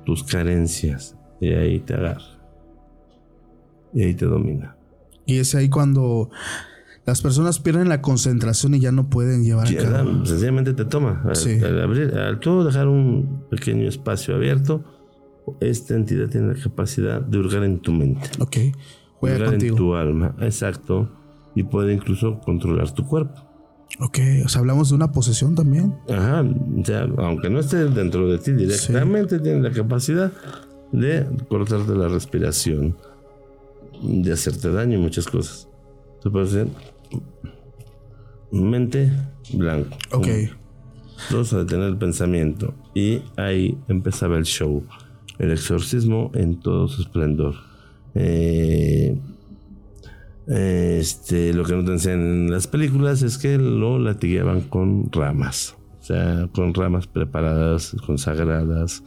[0.04, 1.16] Tus carencias.
[1.40, 2.38] Y ahí te agarra.
[3.94, 4.76] Y ahí te domina.
[5.26, 6.30] Y es ahí cuando
[7.04, 10.24] las personas pierden la concentración y ya no pueden llevar a cabo.
[10.26, 11.22] sencillamente te toma.
[11.24, 11.58] Al, Sí.
[11.62, 14.84] al abrir, al tú dejar un pequeño espacio abierto,
[15.60, 18.28] esta entidad tiene la capacidad de hurgar en tu mente.
[18.40, 18.56] Ok.
[19.20, 19.72] Juega hurgar contigo.
[19.74, 21.10] en tu alma, exacto.
[21.58, 23.34] Y puede incluso controlar tu cuerpo.
[23.98, 24.18] Ok.
[24.44, 25.92] O sea, hablamos de una posesión también.
[26.08, 30.32] Ajá, o sea, aunque no esté dentro de ti directamente, tiene la capacidad
[30.92, 32.96] de cortarte la respiración,
[34.00, 35.68] de hacerte daño y muchas cosas.
[36.22, 36.68] Se puede hacer
[38.52, 39.10] mente
[39.52, 39.96] blanco.
[40.12, 40.28] Ok.
[41.30, 42.72] Dos, a detener el pensamiento.
[42.94, 44.84] Y ahí empezaba el show.
[45.40, 47.56] El exorcismo en todo su esplendor.
[48.14, 49.20] Eh,
[50.48, 55.76] este, lo que no te enseñan en las películas es que lo latigueaban con ramas.
[56.00, 59.02] O sea, con ramas preparadas, consagradas.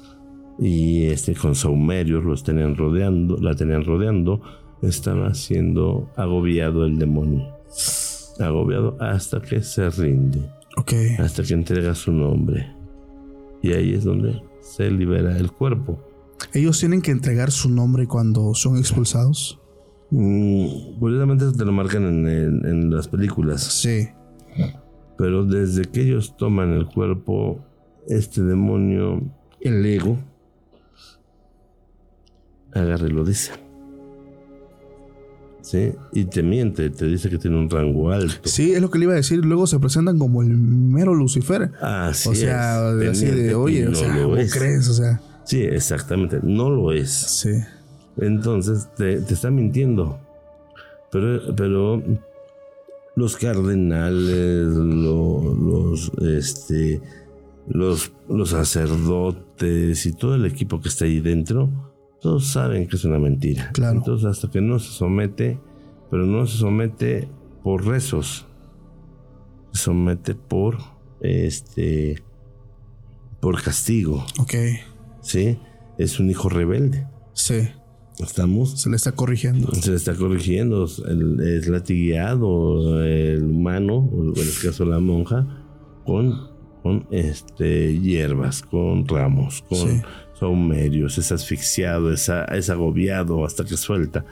[0.60, 4.42] Y este, con saumerios los tenían rodeando, la tenían rodeando.
[4.82, 7.48] Estaba siendo agobiado el demonio.
[8.40, 10.42] Agobiado hasta que se rinde
[11.20, 12.74] hasta que entrega su nombre.
[13.62, 16.00] Y ahí es donde se libera el cuerpo.
[16.54, 19.61] Ellos tienen que entregar su nombre cuando son expulsados.
[20.12, 23.62] Mm, curiosamente eso te lo marcan en, en- en las películas.
[23.64, 24.10] Sí.
[25.18, 27.64] Pero desde que ellos toman el cuerpo,
[28.08, 29.22] este demonio,
[29.62, 30.18] el ego,
[32.74, 33.52] agarra y lo dice.
[35.62, 35.94] ¿Sí?
[36.12, 38.50] Y te miente, te dice que tiene un rango alto.
[38.50, 39.46] Sí, es lo que le iba a decir.
[39.46, 41.72] Luego se presentan como el mero Lucifer.
[41.80, 44.54] Así o sea, es, así de, oye, o sea, lo ¿cómo es.
[44.54, 44.90] crees?
[44.90, 47.12] O sea, Sí, exactamente, no lo es.
[47.12, 47.52] sí.
[48.18, 50.20] Entonces te, te está mintiendo.
[51.12, 52.02] Pero, pero
[53.16, 57.02] los cardenales, lo- los, este,
[57.68, 61.70] los, los sacerdotes y todo el equipo que está ahí dentro,
[62.22, 63.72] todos saben que es una mentira.
[63.74, 63.98] Claro.
[63.98, 65.60] Entonces hasta que no se somete,
[66.10, 67.28] pero no se somete
[67.64, 68.46] por rezos,
[69.74, 70.78] se somete por
[71.22, 72.22] este,
[73.40, 74.54] por castigo, Ok.
[75.22, 75.58] ¿sí?
[75.98, 77.08] Es un hijo rebelde.
[77.34, 77.68] Sí.
[78.20, 79.74] Estamos Se le está corrigiendo.
[79.74, 85.48] se le está corrigiendo, el- es latigueado el humano, en este caso la monja,
[86.06, 86.50] con,
[86.84, 90.02] con este, hierbas, con ramos, con Sí.
[90.40, 94.26] saumerios, es asfixiado, es, a- es agobiado hasta que suelta.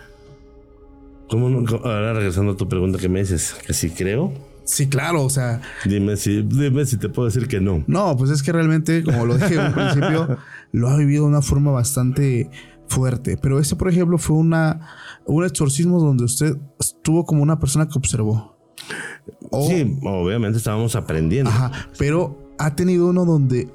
[1.29, 4.31] ¿Cómo no- ahora regresando a tu pregunta que me dices, que si creo,
[4.65, 5.23] Sí, claro.
[5.23, 7.83] O sea, dime si, dime si te puedo decir que no.
[7.87, 10.37] no, pues es que realmente, como lo dije al principio,
[10.73, 12.51] lo ha vivido de una forma bastante
[12.89, 13.37] fuerte.
[13.41, 14.87] Pero este, por ejemplo, fue una
[15.25, 18.57] un exorcismo donde usted estuvo como una persona que observó.
[19.51, 21.49] O- Sí, obviamente estábamos aprendiendo.
[21.51, 23.69] Ajá, pero ha tenido uno donde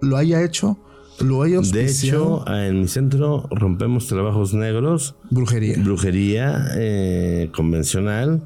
[0.00, 0.78] lo haya hecho,
[1.20, 2.42] lo haya De auspiciado.
[2.46, 5.76] hecho, en mi centro rompemos trabajos negros brujería.
[5.82, 8.42] brujería eh, convencional.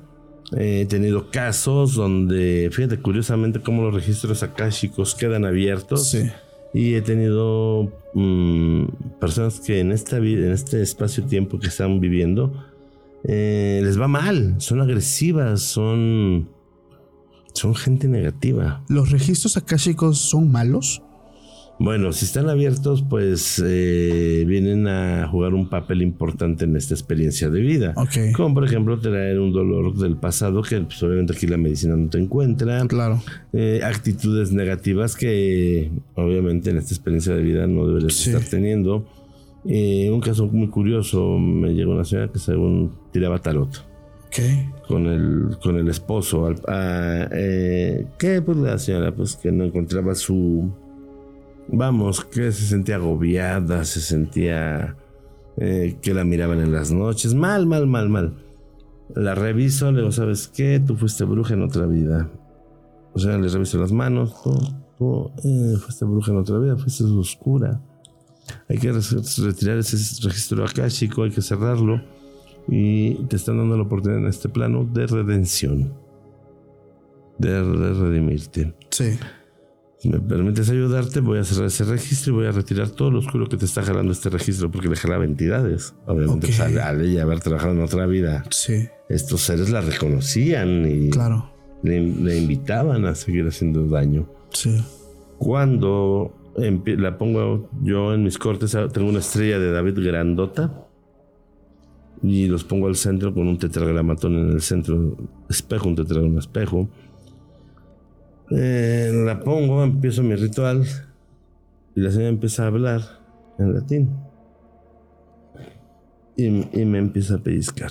[0.56, 6.10] Eh, he tenido casos donde, fíjate, curiosamente, cómo los registros akáshicos quedan abiertos.
[6.10, 6.30] Sí.
[6.74, 8.84] Y he tenido mm,
[9.20, 12.52] personas que en, esta en este espacio-tiempo que están viviendo
[13.24, 16.48] eh, les va mal, son agresivas, son,
[17.52, 18.84] son gente negativa.
[18.88, 21.02] ¿Los registros akáshicos son malos?
[21.80, 27.50] Bueno, si están abiertos, pues eh, vienen a jugar un papel importante en esta experiencia
[27.50, 27.92] de vida.
[27.96, 28.32] Ok.
[28.36, 32.08] Como por ejemplo traer un dolor del pasado que pues, obviamente aquí la medicina no
[32.10, 32.84] te encuentra.
[32.88, 33.22] Claro.
[33.52, 38.30] Eh, actitudes negativas que obviamente en esta experiencia de vida no deberías Sí.
[38.30, 39.06] estar teniendo.
[39.64, 43.68] Eh, un caso muy curioso, me llegó una señora que según tiraba tarot
[44.26, 44.86] Ok.
[44.88, 46.46] con el, con el esposo.
[46.46, 48.42] Al- a- eh, ¿Qué?
[48.42, 50.72] Pues la señora pues que no encontraba su...
[51.70, 54.96] Vamos, que se sentía agobiada, se sentía
[55.58, 57.34] eh, que la miraban en las noches.
[57.34, 58.34] Mal, mal, mal, mal.
[59.14, 60.80] La reviso, le digo, ¿sabes qué?
[60.84, 62.30] Tú fuiste bruja en otra vida.
[63.12, 64.34] O sea, le reviso las manos.
[64.42, 64.58] Tú,
[64.98, 67.80] tú eh, fuiste bruja en otra vida, fuiste oscura.
[68.68, 72.00] Hay que retirar ese registro akáshico, hay que cerrarlo.
[72.66, 75.92] Y te están dando la oportunidad en este plano de redención.
[77.38, 78.74] De, de redimirte.
[78.90, 79.18] Sí.
[79.98, 83.18] Si me permites ayudarte, voy a cerrar ese registro y voy a retirar todo lo
[83.18, 85.94] oscuro que te está jalando este registro, porque le jalaba entidades.
[86.06, 86.52] Obviamente, Ok.
[86.56, 88.86] pues, al, ella haber trabajado en otra vida, Sí.
[89.08, 91.50] estos seres la reconocían y Claro.
[91.82, 94.28] le, le invitaban a seguir haciendo daño.
[94.52, 94.80] Sí.
[95.38, 100.86] Cuando la pongo yo en mis cortes, ah, tengo una estrella de David grandota
[102.22, 105.16] y los pongo al centro con un tetragramatón en el centro,
[105.48, 106.88] espejo, un tetragrama espejo.
[108.50, 110.84] Eh, la pongo, empiezo mi ritual
[111.94, 113.02] y la señora empieza a hablar
[113.58, 114.10] en latín
[116.36, 117.90] y, y me empieza a pellizcar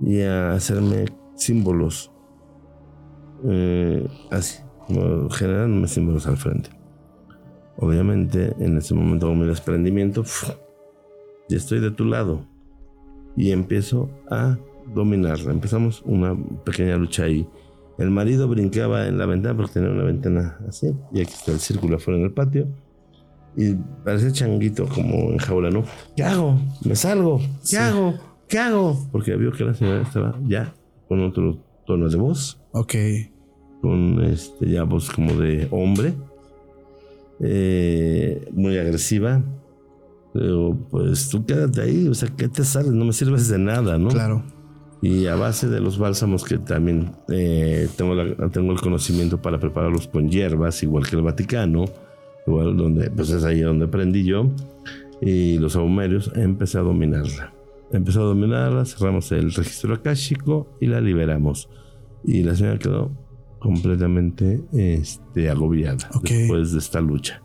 [0.00, 2.10] y a hacerme símbolos
[3.44, 4.62] eh, así,
[5.30, 6.70] generándome símbolos al frente.
[7.78, 10.24] Obviamente, en ese momento con mi desprendimiento,
[11.48, 12.46] ya estoy de tu lado.
[13.36, 14.56] Y empiezo a
[14.94, 15.52] dominarla.
[15.52, 16.34] Empezamos una
[16.64, 17.46] pequeña lucha ahí.
[17.98, 20.94] El marido brincaba en la ventana porque tenía una ventana así.
[21.12, 22.68] Y aquí está el círculo afuera en el patio.
[23.56, 23.74] Y
[24.04, 25.84] parece changuito como en jaula, ¿no?
[26.14, 26.60] ¿Qué hago?
[26.84, 27.40] ¿Me salgo?
[27.68, 28.14] ¿Qué hago?
[28.48, 29.08] ¿Qué hago?
[29.10, 30.74] Porque vio que la señora estaba ya
[31.08, 32.60] con otro tono de voz.
[32.72, 32.94] Ok.
[33.80, 36.14] Con este ya voz como de hombre.
[37.40, 39.42] Eh, muy agresiva.
[40.34, 42.92] Pero pues tú quédate ahí, o sea, ¿qué te sales?
[42.92, 44.08] No me sirves de nada, ¿no?
[44.08, 44.42] Claro.
[45.06, 48.16] Y a base de los bálsamos que también eh, tengo,
[48.48, 51.84] tengo el conocimiento para prepararlos con hierbas, igual que el Vaticano,
[52.44, 54.50] igual donde, pues es ahí donde aprendí yo,
[55.20, 57.54] y los ahumerios, empecé a dominarla.
[57.92, 61.68] Empecé a dominarla, cerramos el registro akáshico y la liberamos.
[62.24, 63.12] Y la señora quedó
[63.60, 67.40] completamente este, agobiada después de esta lucha.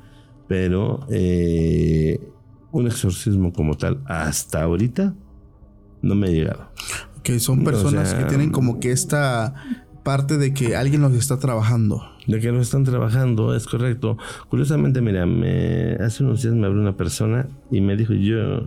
[0.48, 2.20] Pero eh,
[2.72, 5.14] un exorcismo como tal, hasta ahorita,
[6.02, 6.72] no me ha llegado.
[7.24, 9.54] Que son personas que tienen como que esta
[10.04, 12.04] parte de que alguien los está trabajando.
[12.28, 14.18] De que los están trabajando, es correcto.
[14.50, 18.64] Curiosamente, mira, me, hace unos días me abrió una persona y me dijo, yo,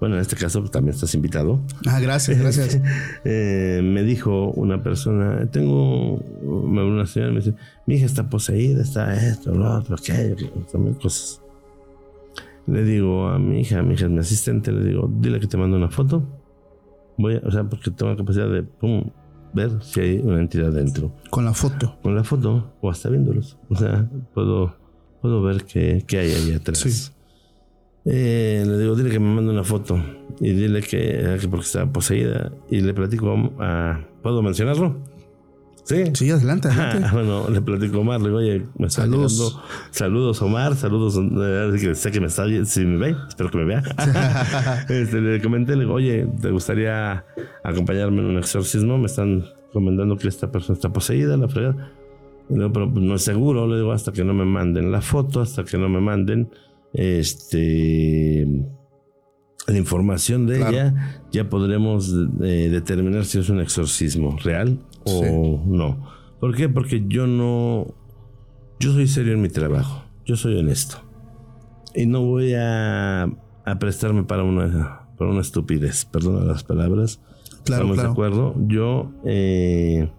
[0.00, 1.60] bueno, en este caso también estás invitado.
[1.86, 2.80] Ah, gracias, gracias.
[3.24, 7.54] Eh, me dijo una persona, tengo, me abrió una señora y me dice,
[7.86, 11.40] mi hija está poseída, está esto, lo otro, aquello, también cosas.
[12.66, 15.56] Le digo a mi hija, mi hija es mi asistente, le digo, dile que te
[15.56, 16.22] mando una foto.
[17.16, 19.10] Voy a, o sea, porque tengo la capacidad de pum,
[19.52, 21.12] ver si hay una entidad dentro.
[21.30, 21.96] Con la foto.
[22.02, 23.56] Con la foto, o hasta viéndolos.
[23.68, 24.74] O sea, puedo,
[25.20, 26.78] puedo ver qué, qué hay ahí atrás.
[26.78, 27.10] Sí.
[28.06, 29.98] Eh, le digo, dile que me mande una foto
[30.40, 34.00] y dile que, que porque está poseída y le platico a...
[34.22, 34.96] ¿Puedo mencionarlo?
[35.84, 36.04] Sí.
[36.14, 37.08] Sí, adelante, adelante.
[37.12, 39.60] bueno, le platico a Omar, le digo, oye, me está saludos.
[39.90, 43.82] Saludos, Omar, saludos, eh, sé que me está si me ve, espero que me vea.
[44.88, 47.24] este, le comenté, le digo, oye, ¿te gustaría
[47.62, 48.96] acompañarme en un exorcismo?
[48.96, 51.92] Me están comentando que esta persona está poseída, la fregada.
[52.48, 55.42] No, pero pues, no es seguro, le digo, hasta que no me manden la foto,
[55.42, 56.50] hasta que no me manden
[56.94, 58.46] este
[59.66, 65.98] la información de ella, ya podremos eh, determinar si es un exorcismo real o no.
[66.40, 66.68] ¿Por qué?
[66.68, 67.86] Porque yo no.
[68.80, 70.04] Yo soy serio en mi trabajo.
[70.24, 70.98] Yo soy honesto.
[71.94, 76.04] Y no voy a, a prestarme para una, para una estupidez.
[76.04, 77.20] Perdona las palabras.
[77.64, 78.54] Claro, ¿Estamos de acuerdo?
[78.66, 79.12] Yo.
[79.24, 80.10] Eh,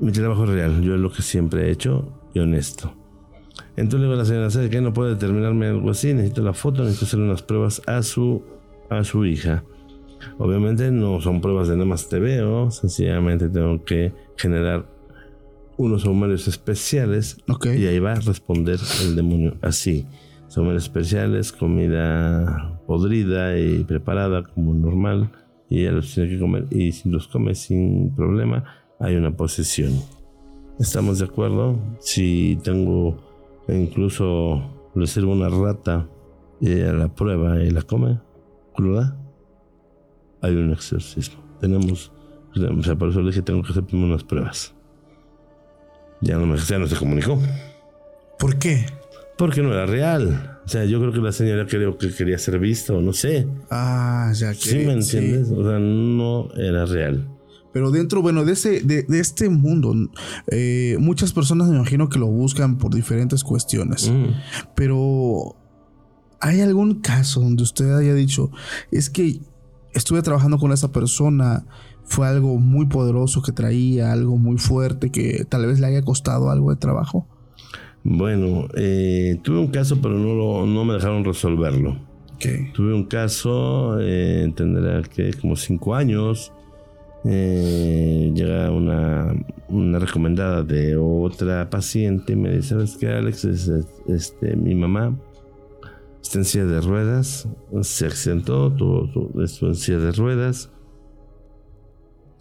[0.00, 0.82] mi trabajo es real.
[0.82, 2.92] Yo es lo que siempre he hecho y honesto.
[3.76, 4.80] Entonces le digo a la señora, ¿sabe qué?
[4.80, 6.12] No puede determinarme algo así.
[6.14, 8.42] Necesito la foto, necesito hacer unas pruebas a su,
[8.90, 9.64] a su hija.
[10.38, 14.86] Obviamente no son pruebas de nada más te veo, sencillamente tengo que generar
[15.76, 20.06] unos sumarios especiales y ahí va a responder el demonio así.
[20.48, 25.30] Sumarios especiales, comida podrida y preparada como normal
[25.68, 28.64] y ella los tiene que comer y si los come sin problema
[29.00, 29.92] hay una posesión.
[30.78, 31.78] ¿Estamos de acuerdo?
[32.00, 33.16] Si tengo
[33.68, 34.62] incluso
[34.94, 36.08] le sirvo una rata
[36.60, 38.20] y a la prueba y la come
[38.74, 39.16] cruda,
[40.44, 41.42] hay un exorcismo.
[41.60, 42.12] Tenemos,
[42.54, 44.74] o sea, por eso le dije, tengo que hacer primero unas pruebas.
[46.20, 47.40] Ya no, me, ya no se comunicó.
[48.38, 48.86] ¿Por qué?
[49.36, 50.60] Porque no era real.
[50.64, 53.46] O sea, yo creo que la señora creo que quería ser vista o no sé.
[53.70, 54.60] Ah, ya que.
[54.60, 55.50] Sí, ¿me entiendes?
[55.50, 57.28] O sea, no era real.
[57.72, 59.92] Pero dentro, bueno, de, ese, de, este mundo,
[60.46, 64.08] eh, muchas personas me imagino que lo buscan por diferentes cuestiones.
[64.08, 64.26] Mm.
[64.76, 65.56] Pero,
[66.40, 68.52] ¿hay algún caso donde usted haya dicho,
[68.92, 69.40] es que
[69.94, 71.64] estuve trabajando con esa persona,
[72.04, 76.50] fue algo muy poderoso que traía, algo muy fuerte que tal vez le haya costado
[76.50, 77.26] algo de trabajo?
[78.02, 81.96] Bueno, eh, tuve un caso, pero no, lo, no me dejaron resolverlo.
[82.74, 86.52] Tuve un caso, eh, tendrá que como cinco años.
[87.24, 89.34] Eh, llega una,
[89.68, 93.46] una, recomendada de otra paciente y me dice, ¿sabes qué, Alex?
[94.08, 95.16] este, mi mamá
[96.24, 97.46] está en silla de ruedas,
[97.82, 100.72] se accidentó, tuvo, tuvo en silla de ruedas.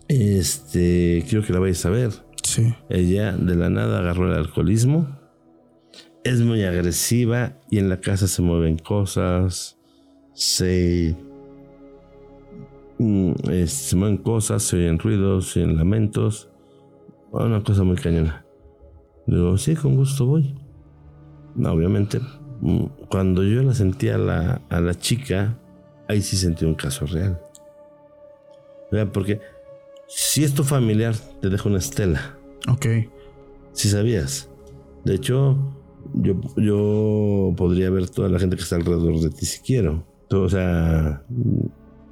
[0.08, 2.12] Este, quiero que la vayas a ver.
[2.44, 2.74] Sí.
[2.90, 5.20] Ella de la nada agarró el alcoholismo.
[6.24, 9.78] Es muy agresiva y en la casa se mueven cosas.
[10.34, 11.18] Se,
[13.00, 13.34] mm,
[13.66, 16.50] se mueven cosas, se oyen ruidos, se oyen lamentos.
[17.32, 18.46] Una cosa muy cañona.
[19.28, 20.56] Digo, sí, con gusto voy.
[21.58, 22.22] obviamente
[23.09, 25.57] cuando yo la sentí a la, a la chica,
[26.07, 27.39] ahí sí sentí un caso real.
[29.11, 29.41] Porque
[30.07, 32.38] si es tu familiar, te deja una estela.
[32.68, 32.86] Ok.
[33.72, 34.49] Si sabías.
[35.03, 35.57] De hecho,
[36.14, 40.05] yo, yo podría ver toda la gente que está alrededor de ti si quiero.
[40.32, 41.24] O sea,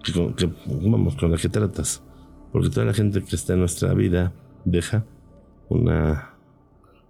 [0.04, 2.04] que, que, vamos, con la que tratas.
[2.52, 4.34] Porque toda la gente que está en nuestra vida
[4.66, 5.06] deja
[5.70, 6.34] una...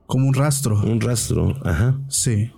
[0.06, 0.80] Como un rastro.
[0.82, 2.00] Un rastro, ajá.
[2.10, 2.52] Sí.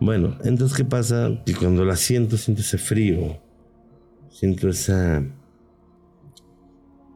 [0.00, 1.30] Bueno, entonces, ¿qué pasa?
[1.44, 3.38] Que cuando la siento, siento ese frío.
[4.30, 5.22] Siento esa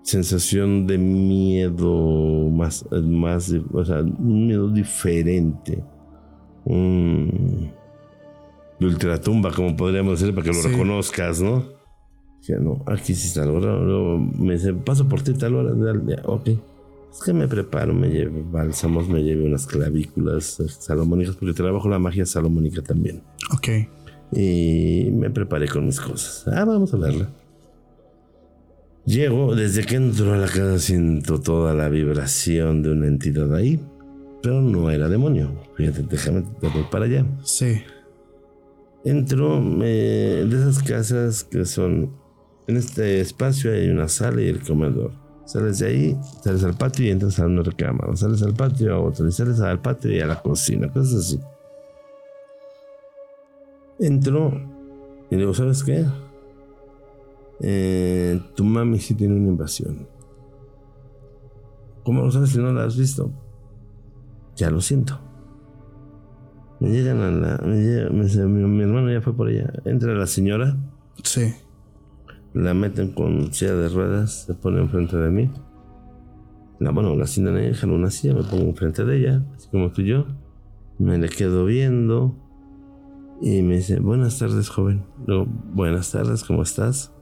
[0.02, 5.82] sensación de miedo más, más, o sea, un miedo diferente.
[6.66, 7.72] Un
[8.78, 11.64] de ultratumba, como podríamos decir, para que lo reconozcas, ¿no?
[12.40, 13.46] Sea, no, aquí sí está.
[13.46, 15.72] Luego, me dice, paso por ti tal hora.
[16.24, 16.50] Ok.
[17.14, 22.00] Es que me preparo, me llevo bálsamos, me llevo unas clavículas salomónicas, porque trabajo la
[22.00, 23.22] magia salomónica también.
[23.52, 23.68] Ok.
[24.32, 26.44] Y me preparé con mis cosas.
[26.52, 27.30] Ah, vamos a verla.
[29.06, 33.78] Llego, desde que entro a la casa siento toda la vibración de una entidad ahí,
[34.42, 35.54] pero no era demonio.
[35.76, 37.24] Fíjate, déjame voy para allá.
[37.44, 37.80] Sí.
[39.04, 42.10] Entro de esas casas que son,
[42.66, 45.23] en este espacio hay una sala y el comedor.
[45.44, 48.16] Sales de ahí, sales al patio y entras a una recámara.
[48.16, 51.40] Sales al patio a otra y sales al patio y a la cocina, cosas así.
[53.98, 54.52] Entro
[55.30, 56.04] y digo, ¿sabes qué?
[57.60, 60.06] Eh, tu mami sí tiene una invasión.
[62.02, 63.30] ¿Cómo lo sabes si no la has visto?
[64.56, 65.18] Ya lo siento.
[66.80, 67.58] Me llegan a la.
[67.64, 69.72] mi, hermano ya fue por ella.
[69.84, 70.76] Entra la señora.
[71.22, 71.54] Sí.
[72.54, 75.50] La meten con silla de ruedas, se pone enfrente de mí.
[76.78, 79.90] La, bueno, la sientan ahí, dejan una silla, me pongo enfrente de ella, así como
[79.90, 80.26] tú y yo.
[80.98, 82.36] Me le quedo viendo.
[83.42, 85.04] Y me dice, buenas tardes, joven.
[85.26, 87.12] Luego, buenas tardes, ¿cómo estás?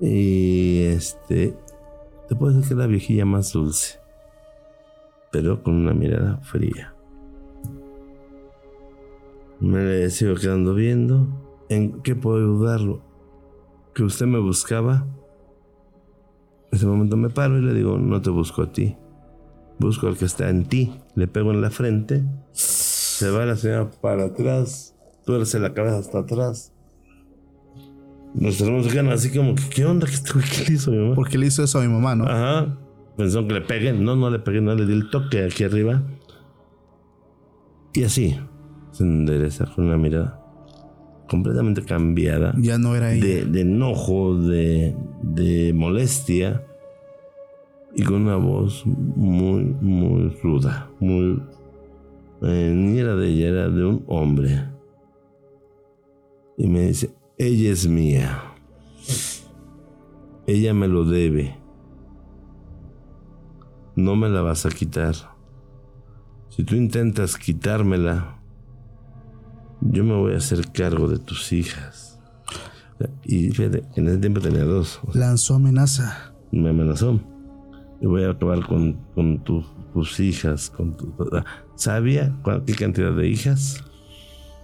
[0.00, 1.54] Y este,
[2.28, 3.98] te puedo decir que es la viejilla más dulce,
[5.30, 6.94] pero con una mirada fría.
[9.60, 11.26] Me sigo quedando viendo.
[11.68, 13.05] ¿En qué puedo ayudarlo?
[13.96, 15.06] Que usted me buscaba.
[16.70, 18.94] En ese momento me paro y le digo, no te busco a ti.
[19.78, 20.92] Busco al que está en ti.
[21.14, 22.22] Le pego en la frente.
[22.52, 24.94] Se va la señora para atrás.
[25.24, 26.74] Tuerce la cabeza hasta atrás.
[28.34, 30.06] Nos tenemos que así como, ¿qué onda?
[30.06, 31.14] ¿Qué, le hizo a mi mamá?
[31.14, 32.24] ¿Por qué le hizo eso a mi mamá, no?
[32.24, 32.76] Ajá.
[33.16, 34.04] Pensó que le peguen.
[34.04, 36.02] No, no le pegué, no le di el toque aquí arriba.
[37.94, 38.38] Y así,
[38.90, 40.45] se endereza con una mirada
[41.28, 42.54] completamente cambiada.
[42.58, 43.24] Ya no era ella.
[43.24, 46.64] De, de enojo, de, de molestia.
[47.94, 50.90] Y con una voz muy, muy ruda.
[51.00, 51.42] Muy.
[52.42, 54.68] Eh, ni era de ella, era de un hombre.
[56.58, 58.42] Y me dice: ella es mía.
[60.46, 61.56] Ella me lo debe.
[63.94, 65.14] No me la vas a quitar.
[66.50, 68.42] Si tú intentas quitármela,
[69.80, 72.18] yo me voy a hacer cargo de tus hijas.
[73.24, 75.00] Y fíjate, en ese tiempo tenía dos.
[75.12, 76.32] Lanzó amenaza.
[76.50, 77.20] Me amenazó.
[78.00, 80.70] Yo voy a acabar con, con tus hijas.
[80.70, 81.12] Con tu,
[81.74, 82.34] ¿Sabía
[82.66, 83.84] qué cantidad de hijas?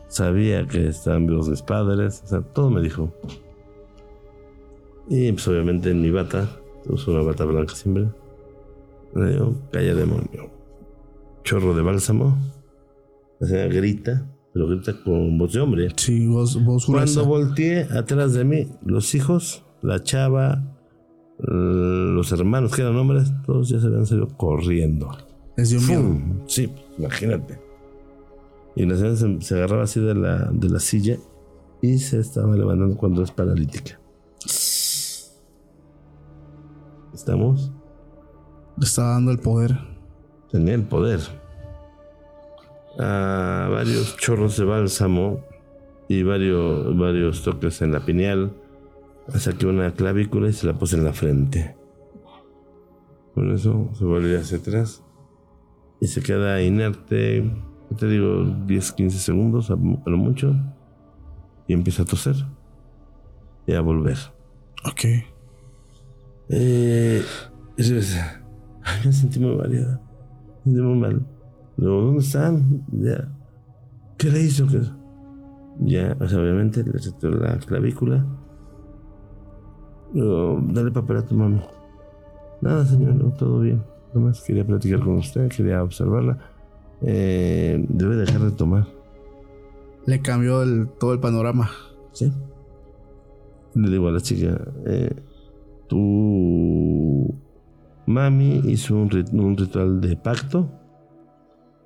[0.08, 3.14] Sabía que estaban vivos mis padres, o sea, todo me dijo.
[5.08, 6.48] Y pues obviamente en mi bata,
[6.86, 8.08] uso una bata blanca siempre,
[9.14, 10.50] me digo, calla demonio.
[11.44, 12.38] Chorro de bálsamo.
[13.40, 15.88] O sea, grita, pero grita con voz de hombre.
[15.96, 20.62] Sí, voz, voz Cuando volteé atrás de mí, los hijos, la chava,
[21.38, 25.10] los hermanos que eran hombres, todos ya se habían salido corriendo.
[25.56, 27.60] Es de Sí, imagínate.
[28.74, 31.18] Y la señora se, agarraba así de la, de la silla
[31.82, 33.98] y se estaba levantando cuando es paralítica.
[37.12, 37.70] ¿Estamos?
[38.78, 39.78] Le estaba dando el poder.
[40.50, 41.20] Tenía el poder.
[42.98, 45.44] A varios chorros de bálsamo
[46.08, 48.52] y varios, varios toques en la pineal.
[49.34, 51.76] Saqué una clavícula y se la puse en la frente.
[53.34, 55.02] Con eso se volvió hacia atrás
[56.00, 57.50] y se queda inerte
[57.94, 60.54] te digo 10, 15 segundos a, lo mucho
[61.66, 62.36] y empieza a toser
[63.66, 64.18] y a volver.
[64.84, 65.04] Ok.
[66.48, 67.22] Eh,
[69.04, 70.00] me sentí muy variada.
[70.64, 71.26] Me sentí muy mal.
[71.76, 72.84] Luego, ¿dónde están?
[72.92, 73.28] Ya.
[74.18, 74.66] ¿Qué le hizo?
[74.66, 74.80] ¿Qué?
[75.80, 78.24] Ya, o sea, obviamente le retiró la clavícula.
[80.14, 81.60] Luego, dale papel a tu mami.
[82.60, 83.82] Nada, señor, no, todo bien.
[84.14, 86.38] Nomás quería platicar con usted, quería observarla
[87.02, 88.86] eh, debe dejar de tomar.
[90.06, 91.70] Le cambió el, todo el panorama.
[92.12, 92.32] Sí.
[93.74, 95.14] Le digo a la chica, eh,
[95.88, 97.34] tu
[98.06, 100.68] mami hizo un, ritual de pacto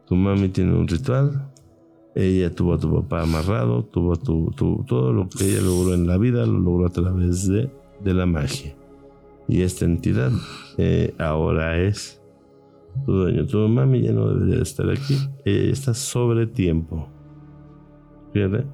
[0.07, 1.50] Tu mami tiene un ritual.
[2.14, 5.94] Ella tuvo a tu papá amarrado, tuvo a tu, tu- todo lo que ella logró
[5.94, 7.70] en la vida, lo logró a través de,
[8.02, 8.74] de la magia.
[9.48, 10.30] Y esta entidad
[10.78, 12.20] eh, ahora es
[13.04, 13.46] tu dueño.
[13.46, 15.16] Tu mami ya no debería de estar aquí.
[15.44, 17.07] Ella está sobre tiempo.
[18.32, 18.64] Fíjate.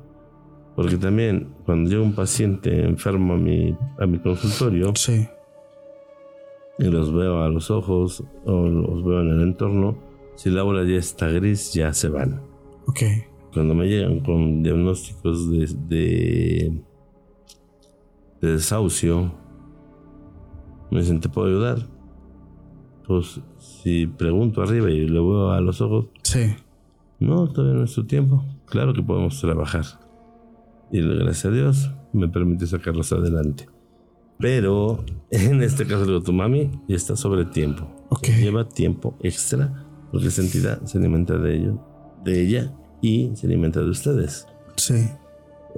[0.76, 5.26] Porque también cuando llega un paciente enfermo a mi, a mi consultorio Sí.
[6.78, 9.98] y los veo a los ojos o los veo en el entorno,
[10.34, 12.40] si la aura ya está gris, ya se van.
[12.86, 13.00] Ok.
[13.52, 16.82] Cuando me llegan con diagnósticos de, de,
[18.40, 19.32] de desahucio,
[20.90, 21.86] me dicen, ¿te puedo ayudar?
[23.06, 26.54] Pues si pregunto arriba y le veo a los ojos, Sí.
[27.18, 28.44] no, todavía no es tu tiempo.
[28.66, 29.84] Claro que podemos trabajar.
[30.90, 33.66] Y gracias a Dios me permite sacarlos adelante.
[34.38, 37.86] Pero en este caso, digo, tu mami ya está sobre tiempo.
[38.08, 38.28] Ok.
[38.40, 41.80] Lleva tiempo extra porque esa entidad se alimenta de ello,
[42.24, 44.46] de ella y se alimenta de ustedes.
[44.76, 45.08] Sí.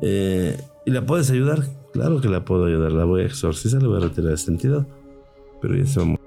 [0.02, 1.62] Eh, ¿Y la puedes ayudar?
[1.94, 2.92] Claro que la puedo ayudar.
[2.92, 4.86] La voy a exorcizar, le voy a retirar esa entidad.
[5.62, 6.24] Pero ya se va a morir.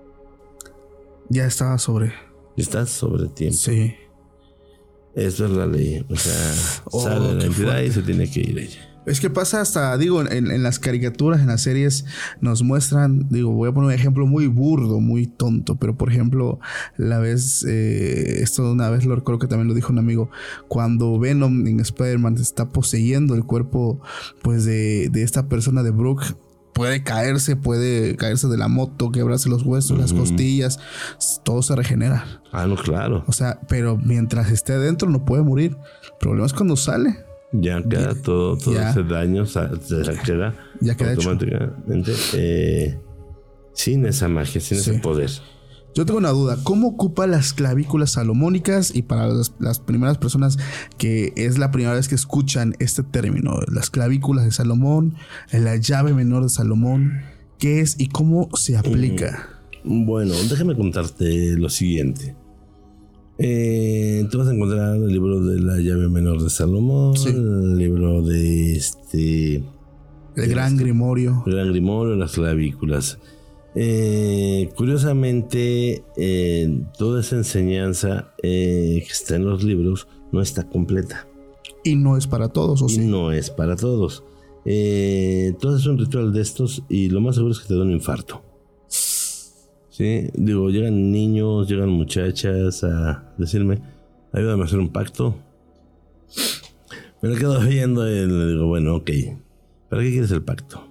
[1.29, 2.13] Ya estaba sobre.
[2.55, 3.57] Estás sobre tiempo.
[3.57, 3.93] Sí.
[5.13, 6.03] Eso es la ley.
[6.09, 6.53] O sea,
[6.85, 7.85] Oh, sale la entidad fuerte.
[7.85, 8.96] y se tiene que ir ella.
[9.07, 12.05] Es que pasa hasta, digo, en, en las caricaturas, en las series,
[12.41, 16.59] nos muestran, digo, voy a poner un ejemplo muy burdo, muy tonto, pero por ejemplo,
[16.97, 20.29] la vez, eh, esto una vez lo creo que también lo dijo un amigo,
[20.67, 24.01] cuando Venom en Spider-Man está poseyendo el cuerpo,
[24.41, 26.35] pues, de, de esta persona de Brooke,
[26.73, 30.79] puede caerse, puede caerse de la moto, quebrarse los huesos, las costillas,
[31.43, 32.41] todo se regenera.
[32.51, 33.23] Ah, no, claro.
[33.25, 35.75] O sea, pero mientras esté adentro no puede morir.
[36.03, 37.26] El problema es cuando sale.
[37.53, 38.89] Ya queda todo, todo Ya.
[38.91, 41.29] ese daño, se la queda Ya queda hecho.
[41.29, 42.99] automáticamente eh,
[43.73, 44.89] sin esa magia, sin Sí.
[44.91, 45.29] ese poder.
[45.95, 48.93] Yo tengo una duda, ¿cómo ocupa las clavículas salomónicas?
[48.93, 50.57] Y para las, las primeras personas
[50.99, 55.15] que es la primera vez que escuchan este término, las clavículas de Salomón,
[55.51, 57.21] la llave menor de Salomón,
[57.57, 59.49] ¿qué es y cómo se aplica?
[59.83, 62.35] Bueno, déjame contarte lo siguiente.
[63.39, 67.29] Eh, tú vas a encontrar el libro de la llave menor de Salomón, Sí.
[67.29, 69.63] el libro de este
[70.35, 71.43] El gran grimorio.
[71.45, 73.19] el gran grimorio, las clavículas.
[73.75, 81.27] Eh, curiosamente, eh, toda esa enseñanza eh, que está en los libros no está completa.
[81.83, 83.05] Y no es para todos, ¿o y sí?
[83.05, 84.23] no es para todos.
[84.65, 87.83] Eh, tú haces un ritual de estos y lo más seguro es que te da
[87.83, 88.41] un infarto.
[89.97, 93.81] Sí, digo, llegan niños, llegan muchachas a decirme,
[94.31, 95.33] ayúdame a hacer un pacto.
[97.19, 99.09] Me lo quedo viendo y le digo, bueno, ok,
[99.89, 100.87] ¿para qué quieres el pacto?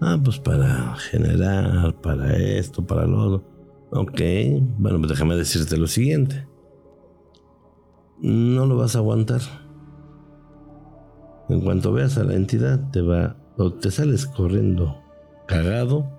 [0.00, 3.44] Ah, pues para generar, para esto, para lo otro.
[3.90, 4.20] Ok,
[4.78, 6.46] bueno, pues déjame decirte lo siguiente.
[8.20, 9.40] No lo vas a aguantar.
[11.48, 15.02] En cuanto veas a la entidad, te va, o te sales corriendo
[15.48, 16.17] cagado,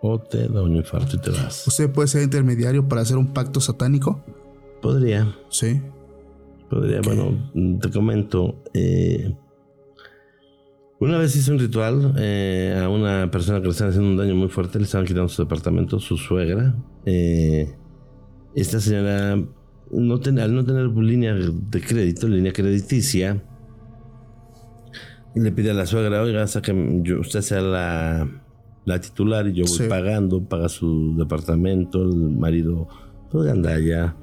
[0.00, 1.66] o te da un infarto y te vas.
[1.66, 4.24] ¿Usted puede ser intermediario para hacer un pacto satánico?
[4.80, 5.80] Podría, Sí.
[6.70, 8.62] podría, bueno, te comento.
[8.74, 9.34] eh,
[11.00, 14.34] una vez hice un ritual eh, a una persona que le estaban haciendo un daño
[14.34, 16.74] muy fuerte, le estaban quitando su departamento, su suegra.
[17.06, 17.74] eh,
[18.54, 19.36] esta señora,
[19.90, 23.42] no ten- al no tener línea de crédito, línea crediticia,
[25.34, 28.28] le pide a la suegra, oiga, hasta que yo- usted sea la,
[28.84, 29.84] la titular y yo voy Sí.
[29.88, 32.88] pagando, paga su departamento, el marido,
[33.30, 34.14] pues anda allá.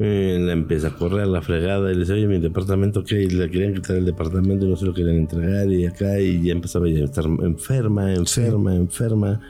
[0.00, 3.22] Eh, le empieza a correr a la fregada y le dice, oye, mi departamento, ¿qué?
[3.22, 6.42] Y le querían quitar el departamento y no se lo querían entregar y acá y
[6.42, 9.40] ya empezaba ya a estar enferma, enferma, enferma.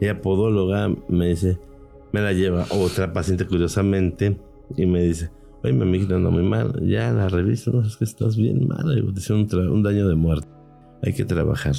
[0.00, 1.58] Ella podóloga me dice,
[2.12, 4.38] me la lleva otra paciente curiosamente
[4.76, 5.30] y me dice,
[5.62, 8.98] oye, mi amiguita anda muy mal, ya la reviso, no, es que estás bien mala,
[8.98, 10.46] y te hicieron un, un daño de muerte,
[11.02, 11.74] hay que trabajar.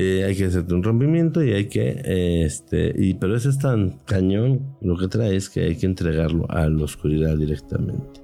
[0.00, 3.58] Eh, hay que hacerte un rompimiento y hay que, eh, este, y, pero ese es
[3.58, 8.20] tan cañón, lo que trae es que hay que entregarlo a la oscuridad directamente.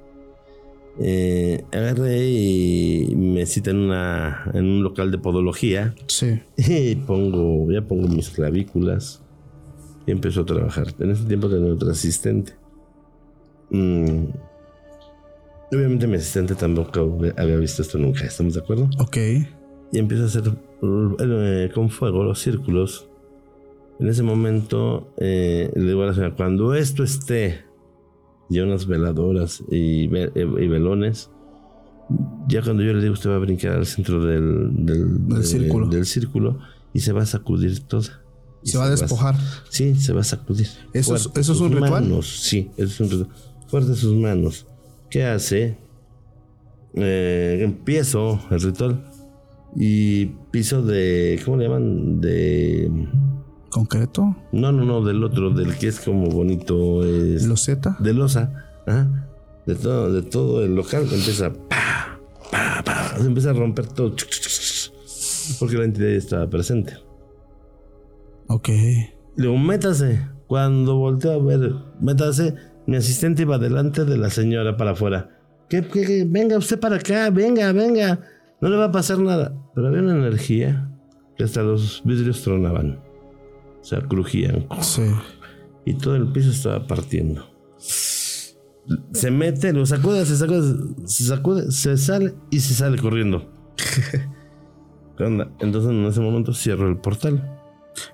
[1.00, 6.38] Eh, agarré y me cita en, una, en un local de podología Sí.
[6.56, 9.20] y pongo, ya pongo mis clavículas
[10.06, 10.94] y empezó a trabajar.
[11.00, 12.52] En ese tiempo tenía otro asistente.
[13.70, 14.26] Mm,
[15.72, 18.88] Obviamente mi asistente tampoco había visto esto nunca, ¿estamos de acuerdo?
[19.00, 19.16] Ok.
[19.92, 23.08] Y empiezo a hacer eh, con fuego los círculos.
[24.00, 27.64] En ese momento eh, le digo a la señora, cuando esto esté,
[28.48, 31.30] ya unas veladoras y, ve- eh, y velones,
[32.48, 35.42] ya cuando yo le digo, usted va a brincar al centro del, del, Del de-
[35.44, 35.86] círculo.
[35.88, 36.58] del círculo
[36.92, 38.20] y se va a sacudir toda.
[38.62, 39.36] Y Se va a despojar.
[39.68, 40.66] Sí, se va a sacudir.
[40.92, 41.90] ¿Eso es- Fuerte eso es un ritual?
[41.90, 43.28] manos, sí, eso es un ritual.
[43.68, 44.66] Fuerte sus manos.
[45.08, 45.78] ¿Qué hace?
[46.94, 49.04] Eh, empiezo el ritual
[49.76, 51.40] y piso de.
[51.44, 52.20] ¿Cómo le llaman?
[52.20, 52.90] De.
[53.70, 54.36] ¿Concreto?
[54.52, 57.04] No, no, no, del otro, del que es como bonito.
[57.04, 57.96] Es ¿Loseta?
[57.98, 58.52] de losa.
[58.86, 59.28] Ajá.
[59.66, 61.52] De todo, de todo el local empieza.
[61.52, 62.18] Pa,
[62.50, 64.14] pa, pa, se empieza a romper todo.
[65.58, 66.94] Porque la entidad ya estaba presente.
[68.46, 68.68] Ok.
[69.36, 70.20] Luego, métase.
[70.46, 72.54] Cuando volteo a ver, métase.
[72.86, 75.30] Mi asistente iba delante de la señora para afuera.
[75.68, 76.24] ¿Qué, qué, qué?
[76.28, 78.20] Venga usted para acá, venga, venga.
[78.64, 79.54] No le va a pasar nada.
[79.74, 80.90] Pero había una energía
[81.36, 82.98] que hasta los vidrios tronaban.
[83.78, 84.66] O sea, crujían.
[84.80, 85.02] Sí.
[85.84, 87.46] Y todo el piso estaba partiendo.
[89.12, 93.52] Se mete, lo sacude, se sacude, se sacude, se sale y se sale corriendo.
[95.18, 95.52] ¿Qué onda?
[95.60, 97.60] Entonces en ese momento cierro el portal.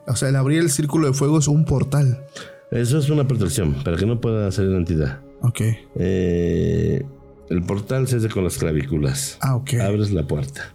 [0.08, 2.24] O sea, el abrir el círculo de fuego es un portal.
[2.72, 5.20] Eso es una protección para que no pueda salir la entidad.
[5.42, 5.60] Ok.
[5.94, 7.06] Eh,
[7.50, 9.36] el portal se hace con las clavículas.
[9.40, 9.74] Ah, ok.
[9.74, 10.74] Abres la puerta.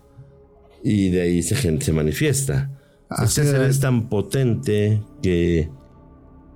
[0.84, 2.70] Y de ahí se, gente se manifiesta.
[3.10, 3.80] Así Este ser es.
[3.80, 5.70] tan potente que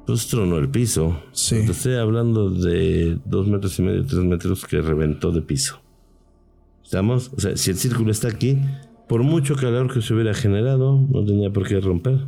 [0.05, 1.19] pues tronó el piso.
[1.31, 1.65] Sí.
[1.65, 5.79] Te estoy hablando de dos metros y medio, tres metros que reventó de piso.
[6.83, 7.31] ¿Estamos?
[7.35, 8.57] O sea, si el círculo está aquí,
[9.07, 12.25] por mucho calor que se hubiera generado, no tenía por qué romper.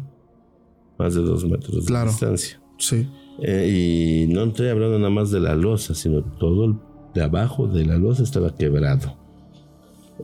[0.99, 2.11] Más de dos metros de Claro.
[2.11, 2.61] distancia.
[2.77, 3.07] Sí.
[3.41, 6.75] Eh, y no estoy hablando nada más de la losa, sino todo el
[7.13, 9.17] de abajo de la losa estaba quebrado.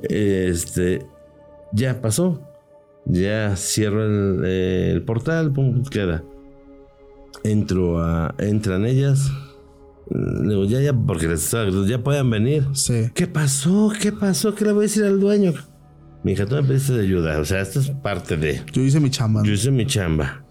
[0.03, 1.05] Este,
[1.73, 2.41] ya pasó.
[3.05, 6.23] Ya cierro el, el portal, pum, queda.
[7.43, 9.31] Entro a, entran ellas.
[10.09, 11.51] Le digo, ya, ya, porque les
[11.87, 12.67] ya pueden venir.
[12.73, 13.09] Sí.
[13.13, 13.91] ¿Qué pasó?
[13.99, 14.55] ¿Qué pasó?
[14.55, 15.53] ¿Qué le voy a decir al dueño?
[16.23, 17.39] Mi hija, tú me pediste de ayuda.
[17.39, 18.61] O sea, esto es parte de.
[18.73, 19.43] Yo hice mi chamba.
[19.43, 20.43] Yo hice mi chamba.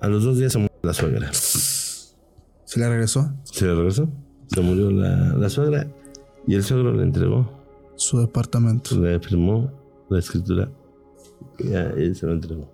[0.00, 1.30] A los dos días se murió la suegra.
[1.32, 3.32] ¿Se le regresó?
[3.44, 4.10] Se le regresó.
[4.52, 5.86] Se murió la, la suegra
[6.46, 7.50] y el suegro le entregó,
[7.96, 8.98] Su departamento.
[9.00, 9.70] le firmó
[10.08, 10.68] la escritura
[11.58, 12.68] y él se lo entregó.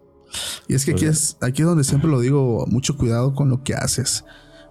[0.68, 3.62] Y es que aquí es, aquí es donde siempre lo digo, mucho cuidado con lo
[3.62, 4.24] que haces.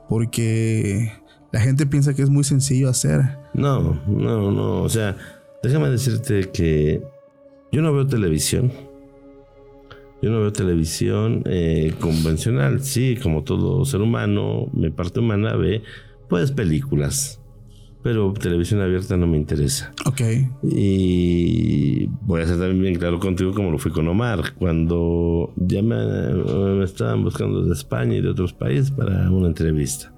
[0.09, 1.11] Porque
[1.51, 3.37] la gente piensa que es muy sencillo hacer.
[3.53, 4.81] No, no, no.
[4.83, 5.15] O sea,
[5.63, 7.01] déjame decirte que
[7.71, 8.71] yo no veo televisión.
[10.21, 12.81] Yo no veo televisión eh, convencional.
[12.83, 15.83] Sí, como todo ser humano, mi parte humana ve
[16.29, 17.41] pues películas.
[18.03, 19.91] Pero televisión abierta no me interesa.
[20.05, 20.21] Ok.
[20.61, 24.53] Y voy a ser también bien claro contigo como lo fui con Omar.
[24.59, 30.13] Cuando ya me, me estaban buscando de España y de otros países para una entrevista.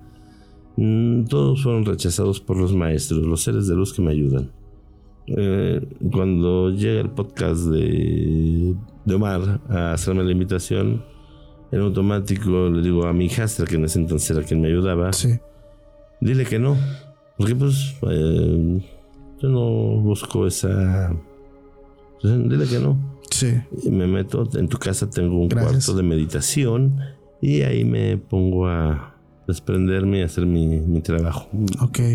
[0.76, 4.52] Mm, Todos fueron rechazados por los maestros, los seres de luz que me ayudan.
[5.28, 5.82] Eh,
[6.12, 11.04] cuando llega el podcast de, de Omar a hacerme la invitación,
[11.72, 15.12] en automático le digo a mi hijastra, que en ese entonces era quien me ayudaba,
[15.14, 15.40] Sí.
[16.22, 16.76] Dile que no.
[17.38, 18.82] Porque pues eh,
[19.42, 21.12] yo no busco esa...
[22.16, 22.98] Entonces, dile que no.
[23.30, 23.54] Sí.
[23.84, 25.86] Y me meto, en tu casa tengo un Gracias.
[25.86, 27.00] cuarto de meditación
[27.42, 29.14] y ahí me pongo a
[29.48, 31.48] desprenderme y hacer mi, mi trabajo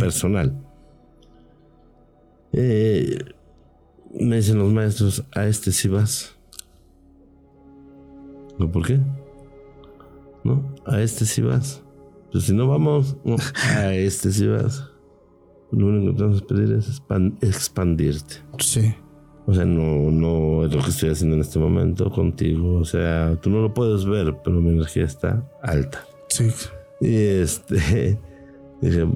[0.01, 0.53] personal.
[2.53, 3.19] Eh,
[4.21, 6.35] me dicen los maestros, a este sí vas.
[8.59, 9.01] ¿No, ¿Por qué?
[10.45, 11.83] No, a este sí vas.
[12.33, 13.17] Pues si no vamos,
[13.77, 14.89] a este sí vas.
[15.71, 18.37] Lo único que tenemos que pedir es expan- expandirte.
[18.59, 18.95] Sí.
[19.47, 22.75] O sea, no, no es lo que estoy haciendo en este momento contigo.
[22.77, 26.05] O sea, tú no lo puedes ver, pero mi energía está alta.
[26.29, 26.49] Sí.
[27.01, 27.75] Y este,
[28.81, 29.09] dije,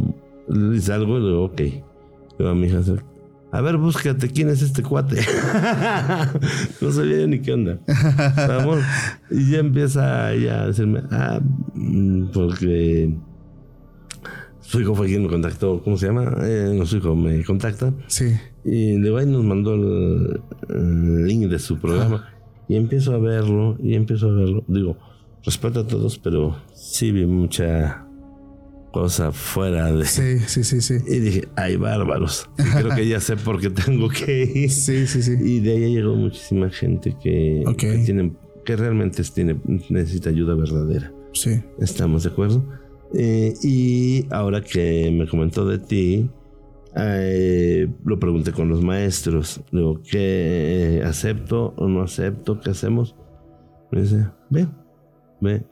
[0.74, 1.60] y salgo y le digo, ok.
[1.60, 1.84] Le
[2.38, 2.80] digo a mi hija,
[3.56, 5.16] a ver, búscate quién es este cuate.
[6.80, 7.78] no sabía ni qué onda.
[8.36, 8.80] Vamos.
[9.30, 11.40] Y ya empieza ella a decirme, ah,
[11.74, 13.16] mm, porque
[14.60, 15.80] su hijo fue quien me contactó.
[15.82, 16.36] ¿Cómo se llama?
[16.42, 17.94] Eh, no, su hijo me contacta.
[18.08, 18.34] Sí.
[18.62, 22.28] Y luego ahí nos mandó el, el link de su programa.
[22.68, 24.64] Y empiezo a verlo, y empiezo a verlo.
[24.68, 24.98] Digo,
[25.44, 28.05] respeto a todos, pero sí vi mucha
[28.96, 30.06] cosa fuera de...
[30.06, 30.94] Sí, sí, sí, sí.
[31.06, 32.48] Y dije, ay, bárbaros.
[32.58, 34.70] Y creo que ya sé por qué tengo que ir.
[34.70, 35.32] Sí, sí, sí.
[35.38, 37.76] Y de ahí llegó muchísima gente que, Ok.
[37.76, 38.32] que, tiene,
[38.64, 41.12] que realmente tiene, necesita ayuda verdadera.
[41.34, 41.62] Sí.
[41.78, 42.64] ¿Estamos de acuerdo?
[43.12, 46.30] Eh, y ahora que me comentó de ti,
[46.96, 49.60] eh, lo pregunté con los maestros.
[49.72, 52.60] Digo, ¿qué acepto o no acepto?
[52.60, 53.14] ¿Qué hacemos?
[53.92, 54.66] Me dice, ve,
[55.42, 55.64] ve.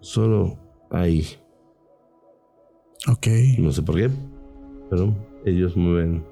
[0.00, 0.58] Solo
[0.90, 1.26] ahí.
[3.08, 3.26] Ok.
[3.58, 4.10] No sé por qué,
[4.88, 6.22] pero ellos mueven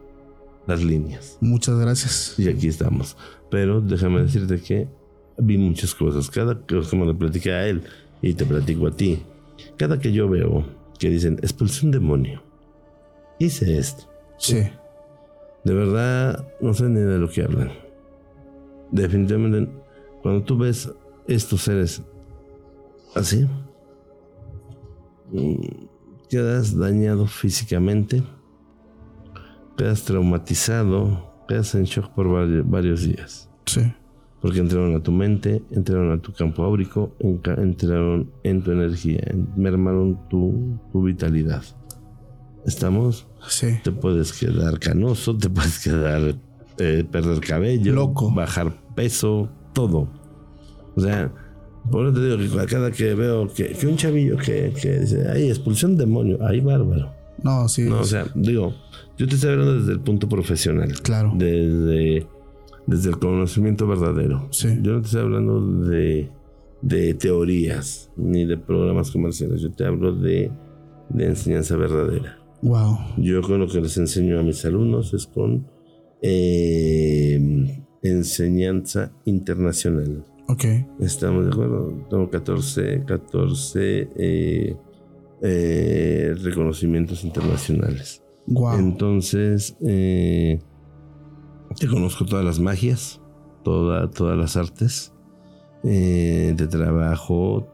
[0.66, 1.38] las líneas.
[1.40, 2.34] Muchas gracias.
[2.38, 3.16] Y aquí estamos.
[3.50, 4.86] Pero déjame decirte que
[5.38, 6.30] vi muchas cosas.
[6.30, 7.82] Cada cosa como le platiqué a él
[8.20, 9.22] y te platico a ti.
[9.76, 10.64] Cada que yo veo
[10.98, 12.42] que dicen expulsé un demonio,
[13.38, 14.04] hice esto.
[14.36, 14.68] Sí.
[15.64, 17.72] De verdad, no sé ni de lo que hablan.
[18.90, 19.70] Definitivamente,
[20.22, 20.90] cuando tú ves
[21.26, 22.02] estos seres
[23.14, 23.46] así,
[25.32, 25.87] mm,
[26.28, 28.22] quedas dañado físicamente,
[29.76, 32.28] quedas traumatizado, quedas en shock por
[32.64, 33.48] varios días.
[33.66, 33.80] Sí.
[34.40, 39.20] Porque entraron a tu mente, entraron a tu campo áurico, entraron en tu energía,
[39.56, 41.64] mermaron tu, tu vitalidad.
[42.64, 43.26] ¿Estamos?
[43.48, 43.80] Sí.
[43.82, 46.36] Te puedes quedar canoso, te puedes quedar,
[46.78, 48.30] eh, perder cabello, Loco.
[48.30, 50.08] bajar peso, todo.
[50.94, 51.32] O sea,
[51.90, 55.26] por eso te digo que cada que veo que, que un chavillo que, que dice,
[55.28, 57.12] ay, expulsión demonio, ay, bárbaro.
[57.42, 57.82] No, sí.
[57.82, 58.74] No, o sea, digo,
[59.16, 60.92] yo te estoy hablando desde el punto profesional.
[61.02, 61.32] Claro.
[61.36, 62.26] Desde,
[62.86, 64.48] desde el conocimiento verdadero.
[64.50, 64.68] Sí.
[64.82, 66.30] Yo no te estoy hablando de,
[66.82, 69.60] de teorías ni de programas comerciales.
[69.60, 70.50] Yo te hablo de,
[71.10, 72.38] de enseñanza verdadera.
[72.62, 72.98] Wow.
[73.18, 75.66] Yo con lo que les enseño a mis alumnos es con
[76.22, 80.24] eh, enseñanza internacional.
[80.48, 80.64] Ok.
[81.00, 81.92] ¿Estamos de acuerdo?
[82.08, 84.76] Tengo 14, 14 eh,
[85.42, 88.22] eh, reconocimientos internacionales.
[88.46, 88.78] Wow.
[88.78, 90.58] Entonces, eh,
[91.78, 93.20] te conozco todas las magias,
[93.62, 95.12] toda, todas las artes
[95.84, 97.68] eh, de trabajo,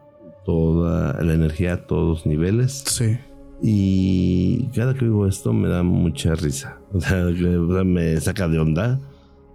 [0.45, 2.85] toda la energía a todos los niveles.
[2.87, 3.17] Sí.
[3.63, 6.81] Y cada que digo esto me da mucha risa.
[6.93, 7.25] O sea,
[7.85, 9.01] me saca de onda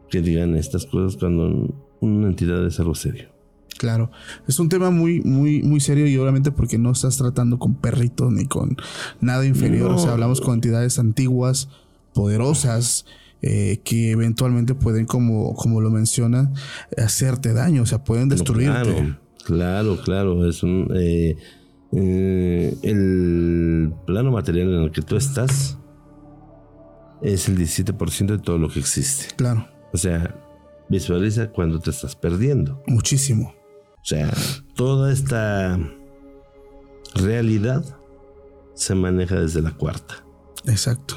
[0.09, 1.69] que digan estas cosas cuando
[2.01, 3.29] una entidad es algo serio.
[3.77, 4.11] Claro,
[4.45, 8.31] es un tema muy, muy, muy serio y obviamente porque no estás tratando con perritos
[8.31, 8.75] ni con
[9.21, 9.91] nada inferior.
[9.91, 9.95] No.
[9.95, 11.69] O sea, hablamos con entidades antiguas,
[12.13, 13.05] poderosas,
[13.41, 16.51] eh, que eventualmente pueden, como, como lo menciona,
[16.97, 17.83] hacerte daño.
[17.83, 18.81] O sea, pueden destruirte.
[18.83, 20.49] Claro, claro, claro.
[20.49, 20.91] Es un.
[20.93, 21.37] eh,
[21.91, 25.77] eh, el plano material en el que tú estás
[27.21, 29.33] es el 17% de todo lo que existe.
[29.35, 30.35] Claro, O sea,
[30.89, 32.81] visualiza cuando te estás perdiendo.
[32.87, 33.53] muchísimo.
[34.01, 34.31] O sea,
[34.75, 35.77] toda esta
[37.15, 37.83] realidad
[38.73, 40.23] se maneja desde la cuarta.
[40.65, 41.15] Exacto.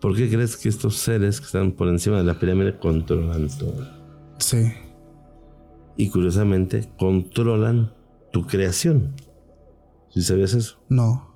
[0.00, 3.86] ¿Por qué crees que estos seres que están por encima de la pirámide controlan todo?
[4.38, 4.72] Sí,
[5.96, 7.92] Y curiosamente, controlan
[8.32, 9.14] tu creación.
[10.10, 10.78] ¿Sí sabías eso?
[10.88, 11.28] no,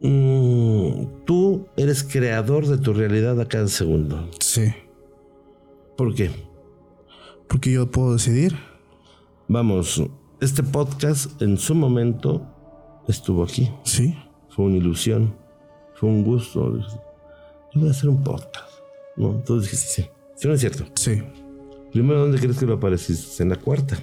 [0.00, 4.28] Mm, tú eres creador de tu realidad a cada segundo.
[4.40, 4.72] sí.
[5.96, 6.30] ¿Por qué?
[7.48, 8.54] Porque yo puedo decidir.
[9.48, 10.02] Vamos,
[10.40, 12.46] este podcast en su momento
[13.08, 13.70] estuvo aquí.
[13.84, 14.16] Sí,
[14.50, 15.34] Fue una ilusión.
[15.94, 16.78] Fue un gusto.
[16.78, 18.70] Yo voy a hacer un podcast.
[19.16, 19.42] ¿No?
[19.46, 20.10] Tú dijiste, sí.
[20.34, 20.84] Sí, no es cierto.
[20.94, 21.22] sí,
[21.92, 23.42] Primero, ¿dónde crees que lo apareciste?
[23.42, 23.96] En la cuarta.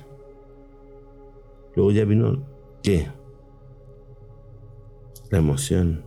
[1.75, 2.43] Luego ya vino,
[2.81, 3.07] ¿qué?
[5.29, 6.03] La emoción.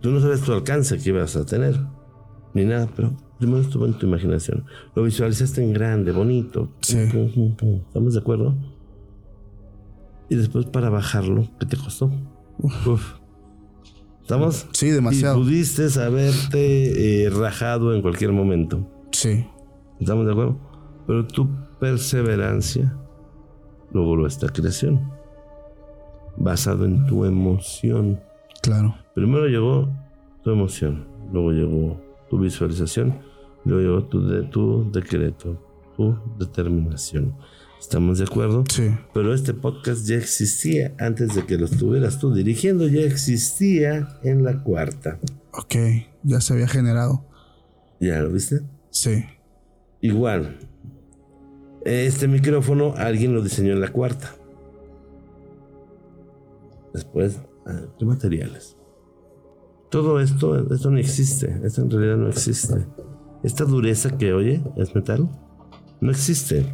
[0.00, 1.80] Tú no sabes tu alcance que ibas a tener,
[2.52, 4.64] ni nada, pero primero estuvo en tu imaginación.
[4.94, 6.70] Lo visualizaste en grande, bonito.
[6.80, 6.98] Sí.
[6.98, 8.54] ¿Estamos de acuerdo?
[10.28, 12.10] Y después para bajarlo, ¿qué te costó?
[12.58, 13.14] Uf.
[14.22, 14.66] ¿Estamos?
[14.72, 15.38] sí, demasiado.
[15.38, 18.88] Y pudiste haberte eh, rajado en cualquier momento.
[19.12, 19.46] Sí,
[20.00, 20.58] ¿Estamos de acuerdo?
[21.06, 22.96] Pero tu perseverancia
[23.92, 25.12] logró esta creación.
[26.36, 28.20] Basado en tu emoción.
[28.62, 28.96] claro.
[29.14, 29.88] Primero llegó
[30.42, 32.00] tu emoción, luego llegó
[32.34, 33.20] tu visualización,
[33.64, 35.56] luego llegó tu, de, tu decreto,
[35.96, 37.36] tu determinación.
[37.78, 38.64] ¿Estamos de acuerdo?
[38.72, 44.18] Sí, Pero este podcast ya existía antes de que lo estuvieras tú dirigiendo, ya existía
[44.24, 45.20] en la cuarta.
[45.52, 45.74] ok,
[46.24, 47.24] ya se había generado.
[48.00, 48.62] ¿Ya lo viste?
[48.90, 49.24] Sí,
[50.00, 50.58] Igual,
[51.84, 54.34] este micrófono alguien lo diseñó en la cuarta.
[56.92, 58.76] Después, ah, ¿qué materiales?
[59.94, 61.60] Todo esto, esto no existe.
[61.64, 62.86] Esto en realidad no existe.
[63.42, 65.28] Esta dureza que oye es metal.
[66.00, 66.66] No existe.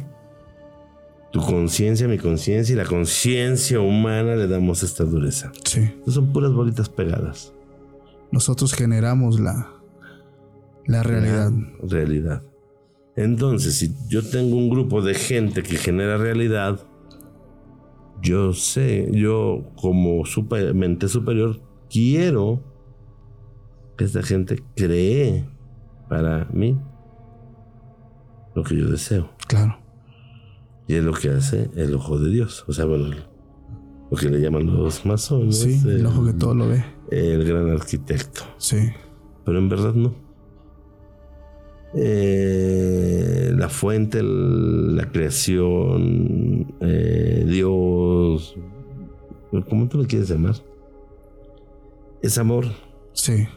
[1.31, 5.51] Tu conciencia, mi conciencia y la conciencia humana le damos esta dureza.
[5.63, 5.89] sí.
[6.07, 7.53] Son puras bolitas pegadas.
[8.31, 9.69] Nosotros generamos la,
[10.87, 11.51] la realidad.
[11.83, 12.41] realidad.
[13.15, 16.79] Entonces, si yo tengo un grupo de gente que genera realidad,
[18.21, 21.59] yo sé, yo como super- mente superior,
[21.89, 22.63] quiero
[24.03, 25.45] esta gente cree
[26.09, 26.77] para mí
[28.55, 29.29] lo que yo deseo.
[29.47, 29.77] Claro.
[30.87, 32.65] Y es lo que hace el ojo de Dios.
[32.67, 33.09] O sea, bueno,
[34.09, 35.59] lo que le llaman los masones.
[35.59, 36.83] Sí, el ojo que todo lo ve.
[37.11, 38.41] el gran arquitecto.
[38.57, 38.89] Sí,
[39.45, 40.13] pero en verdad no.
[41.93, 48.55] Eh, la fuente, el- la creación, eh, Dios,
[49.69, 50.55] ¿cómo tú le quieres llamar?
[52.21, 52.65] es amor.
[53.13, 53.47] Sí.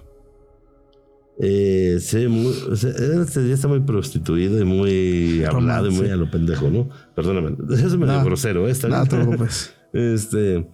[1.41, 5.91] Eh, se ve muy, o sea, este ya está muy prostituido y muy hablado y
[5.91, 6.89] muy a lo pendejo, ¿no?
[7.16, 8.72] Perdóname, eso es medio No, grosero, ¿eh?
[8.87, 9.03] Bien.
[9.09, 9.74] te preocupes.
[9.93, 10.68] Este.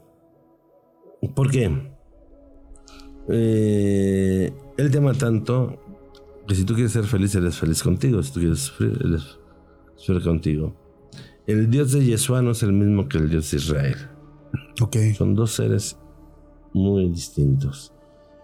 [1.35, 1.71] ¿Por qué?
[3.29, 5.79] Eh, él te ama tanto
[6.49, 8.23] que si tú quieres ser feliz, él es feliz contigo.
[8.23, 9.39] Si tú quieres sufrir, él es
[9.97, 10.75] sufrir contigo.
[11.47, 13.97] El Dios de Yeshua no es el mismo que el Dios de Israel.
[14.81, 14.97] Ok.
[15.17, 15.99] Son dos seres
[16.73, 17.93] muy distintos.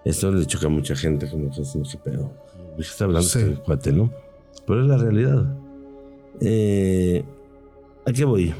[0.06, 2.32] Esto le choca a mucha gente, como que no qué pedo.
[2.70, 3.40] ¿De qué está hablando Sí.
[3.40, 4.12] este cuate, no?
[4.66, 5.56] Pero es la realidad.
[6.40, 7.24] Eh,
[8.06, 8.54] ¿A qué voy?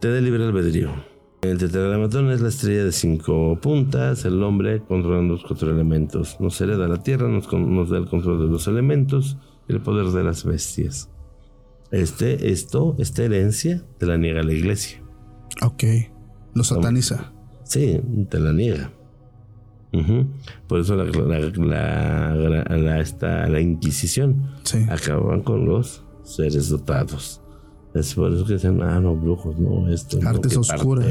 [0.00, 0.90] Te da libre albedrío.
[1.42, 6.40] El tetragramatón es la estrella de cinco puntas, el hombre controlando los cuatro elementos.
[6.40, 9.36] Nos hereda la tierra, nos da el control de los elementos
[9.68, 11.08] y el poder de las bestias.
[11.92, 15.00] Este, esto, esta herencia, te la niega la iglesia.
[15.62, 15.84] Ok.
[16.54, 17.32] Lo sataniza.
[17.66, 18.00] Sí,
[18.30, 18.90] te la niega.
[19.92, 20.26] Ujú.
[20.68, 24.84] Por eso la, la, la- la- esta- la Inquisición Sí.
[24.88, 27.40] acababan con los seres dotados.
[27.98, 30.18] Es por eso que dicen, ah, no, brujos, no, esto.
[30.20, 31.06] no, Artes que oscuras.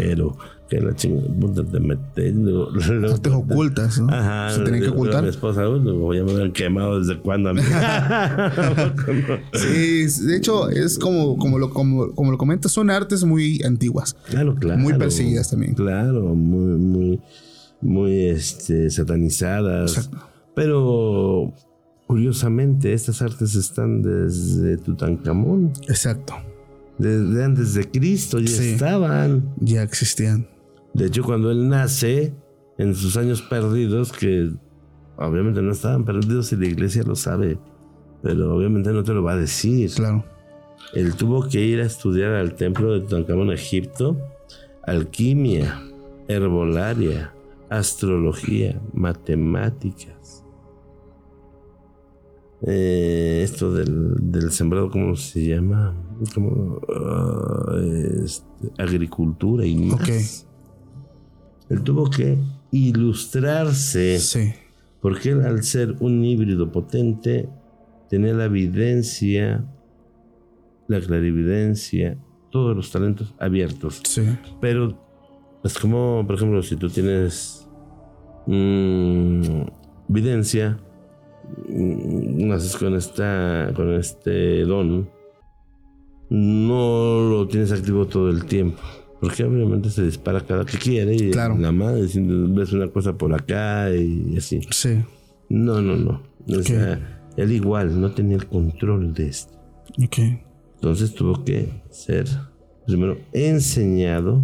[0.70, 2.34] que la chingada, puta, te metes.
[2.36, 4.10] luego- luego- Artes ocultas, ¿no?
[4.14, 4.50] Ajá.
[4.52, 5.26] Se tienen que luego Mi ocultar.
[5.26, 5.62] esposa,
[6.14, 7.14] ya me habían quemado desde
[7.50, 7.68] amigo?
[9.54, 14.16] Sí, de hecho, es como, como, lo, como, como lo comentas, son artes muy antiguas.
[14.30, 14.80] Claro, claro.
[14.80, 15.74] Muy perseguidas también.
[15.76, 17.22] Claro, muy, muy,
[17.82, 19.98] muy este, satanizadas.
[19.98, 20.18] Exacto.
[20.56, 21.54] Pero
[22.08, 26.36] curiosamente, estas artes están desde Tutankamón, Exacto.
[26.98, 28.70] Desde antes de Cristo, ya Sí.
[28.72, 29.54] estaban.
[29.60, 30.48] Ya existían.
[30.94, 32.34] De hecho, cuando él nace,
[32.78, 34.52] en sus años perdidos, que
[35.18, 37.58] obviamente no estaban perdidos y la iglesia lo sabe,
[38.22, 39.92] pero obviamente no te lo va a decir.
[39.96, 40.26] Claro.
[40.94, 44.18] Él tuvo que ir a estudiar al templo de Tutankamón, Egipto,
[44.84, 45.82] alquimia,
[46.28, 47.34] herbolaria,
[47.70, 50.44] astrología, matemáticas.
[52.68, 55.94] Eh, esto del, del sembrado, ¿cómo se llama?
[56.34, 57.78] Como, ah,
[58.24, 60.48] este, agricultura y más.
[61.70, 62.38] Él tuvo que
[62.72, 64.20] ilustrarse.
[64.20, 64.54] Sí.
[65.02, 67.50] Porque él, al ser un híbrido potente,
[68.10, 69.66] tenía la evidencia,
[70.88, 72.18] la clarividencia,
[72.50, 74.02] todos los talentos abiertos.
[74.04, 74.24] Sí.
[74.62, 74.98] Pero
[75.64, 77.68] es como, por ejemplo, si tú tienes
[78.46, 79.42] mm,
[80.10, 80.78] evidencia,
[81.68, 85.10] mm, naces con esta, con este don,
[86.30, 88.80] no lo tienes activo todo el tiempo.
[89.22, 91.58] Porque obviamente se dispara cada que quiere y Claro.
[91.58, 94.60] la madre ves una cosa por acá y así.
[94.72, 95.04] Sí.
[95.50, 96.22] No, no, no.
[96.48, 99.54] O sea, él igual no tenía el control de esto.
[100.04, 100.18] Ok.
[100.76, 102.26] Entonces tuvo que ser
[102.86, 104.44] primero enseñado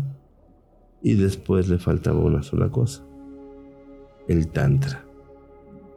[1.03, 3.03] y después le faltaba una sola cosa.
[4.27, 5.03] El Tantra,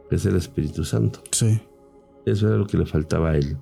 [0.09, 1.21] que es el Espíritu Santo.
[1.31, 1.59] Sí.
[2.25, 3.57] Eso era lo que le faltaba a él.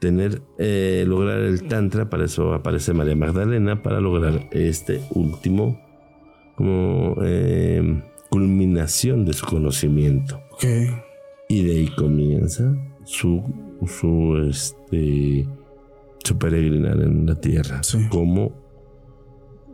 [0.00, 5.80] Tener, eh, lograr el Tantra, para eso aparece María Magdalena, para lograr este último
[6.54, 10.40] como eh, culminación de su conocimiento.
[10.52, 10.64] Ok.
[11.48, 13.42] Y de ahí comienza su,
[13.86, 15.48] su, este,
[16.22, 17.82] su peregrinar en la tierra.
[17.82, 18.06] Sí.
[18.10, 18.52] Como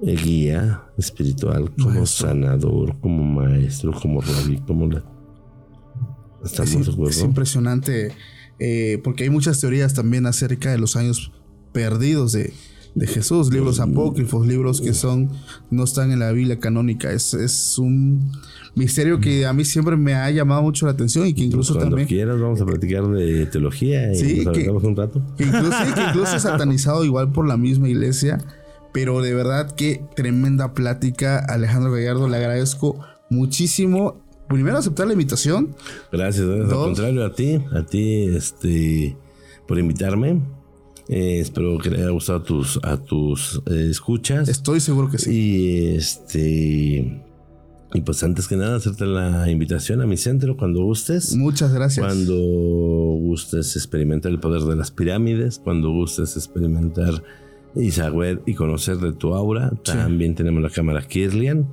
[0.03, 2.29] eh, guía espiritual, como Maestro.
[2.29, 5.03] sanador, como maestro, como rabí, como la...
[6.45, 7.11] ¿Estamos Es, de acuerdo?
[7.11, 8.13] es impresionante
[8.59, 11.33] eh, porque hay muchas teorías también acerca de los años
[11.73, 12.53] perdidos de,
[12.95, 15.31] de Jesús, libros apócrifos, libros que son
[15.71, 17.11] no están en la Biblia canónica.
[17.13, 18.31] Es, es un
[18.77, 21.91] misterio que a mí siempre me ha llamado mucho la atención y que incluso Cuando
[21.91, 25.21] también quieras vamos a platicar de teología y Sí, nos que- un rato.
[25.37, 28.39] que incluso, sí, que incluso es satanizado igual por la misma iglesia.
[28.93, 32.29] Pero de verdad que tremenda plática, Alejandro Gallardo.
[32.29, 34.24] Le agradezco muchísimo.
[34.49, 35.75] Primero aceptar la invitación.
[36.13, 36.61] Gracias, ¿eh?
[36.63, 39.17] al contrario a ti, a ti, este,
[39.67, 40.41] por invitarme.
[41.09, 44.49] Eh, espero que le haya gustado a tus, a tus eh, escuchas.
[44.49, 45.31] Estoy seguro que sí.
[45.33, 47.23] Y este.
[47.97, 51.37] Y pues antes que nada, hacerte la invitación a mi centro cuando gustes.
[51.37, 52.05] Muchas gracias.
[52.05, 57.23] Cuando gustes experimentar el poder de las pirámides, cuando gustes experimentar
[57.77, 59.93] y saber y conocer de tu aura, Sí.
[59.93, 61.69] también tenemos la cámara Kirlian.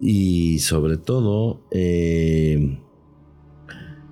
[0.00, 2.78] Y sobre todo, eh,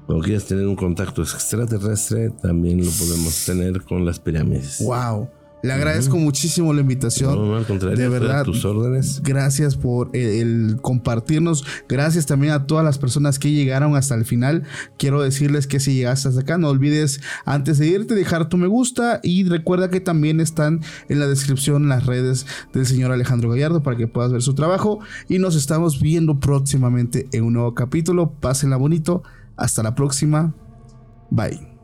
[0.07, 4.83] cuando quieras tener un contacto extraterrestre, también lo podemos tener con las pirámides.
[4.85, 5.29] Wow.
[5.63, 7.35] Le agradezco muchísimo la invitación.
[7.35, 8.45] No, al contrario, de verdad.
[8.45, 9.23] tus órdenes.
[9.23, 11.65] Gracias por el, el, compartirnos.
[11.89, 14.65] Gracias también a todas las personas que llegaron hasta el final.
[14.99, 18.67] Quiero decirles que si llegaste hasta acá, no olvides antes de irte dejar tu me
[18.67, 23.83] gusta y recuerda que también están en la descripción las redes del señor Alejandro Gallardo
[23.83, 25.01] para que puedas ver su trabajo.
[25.29, 28.33] Y nos estamos viendo próximamente en un nuevo capítulo.
[28.41, 29.23] Pásenla bonito.
[29.57, 30.55] Hasta la próxima.
[31.31, 31.76] Bye.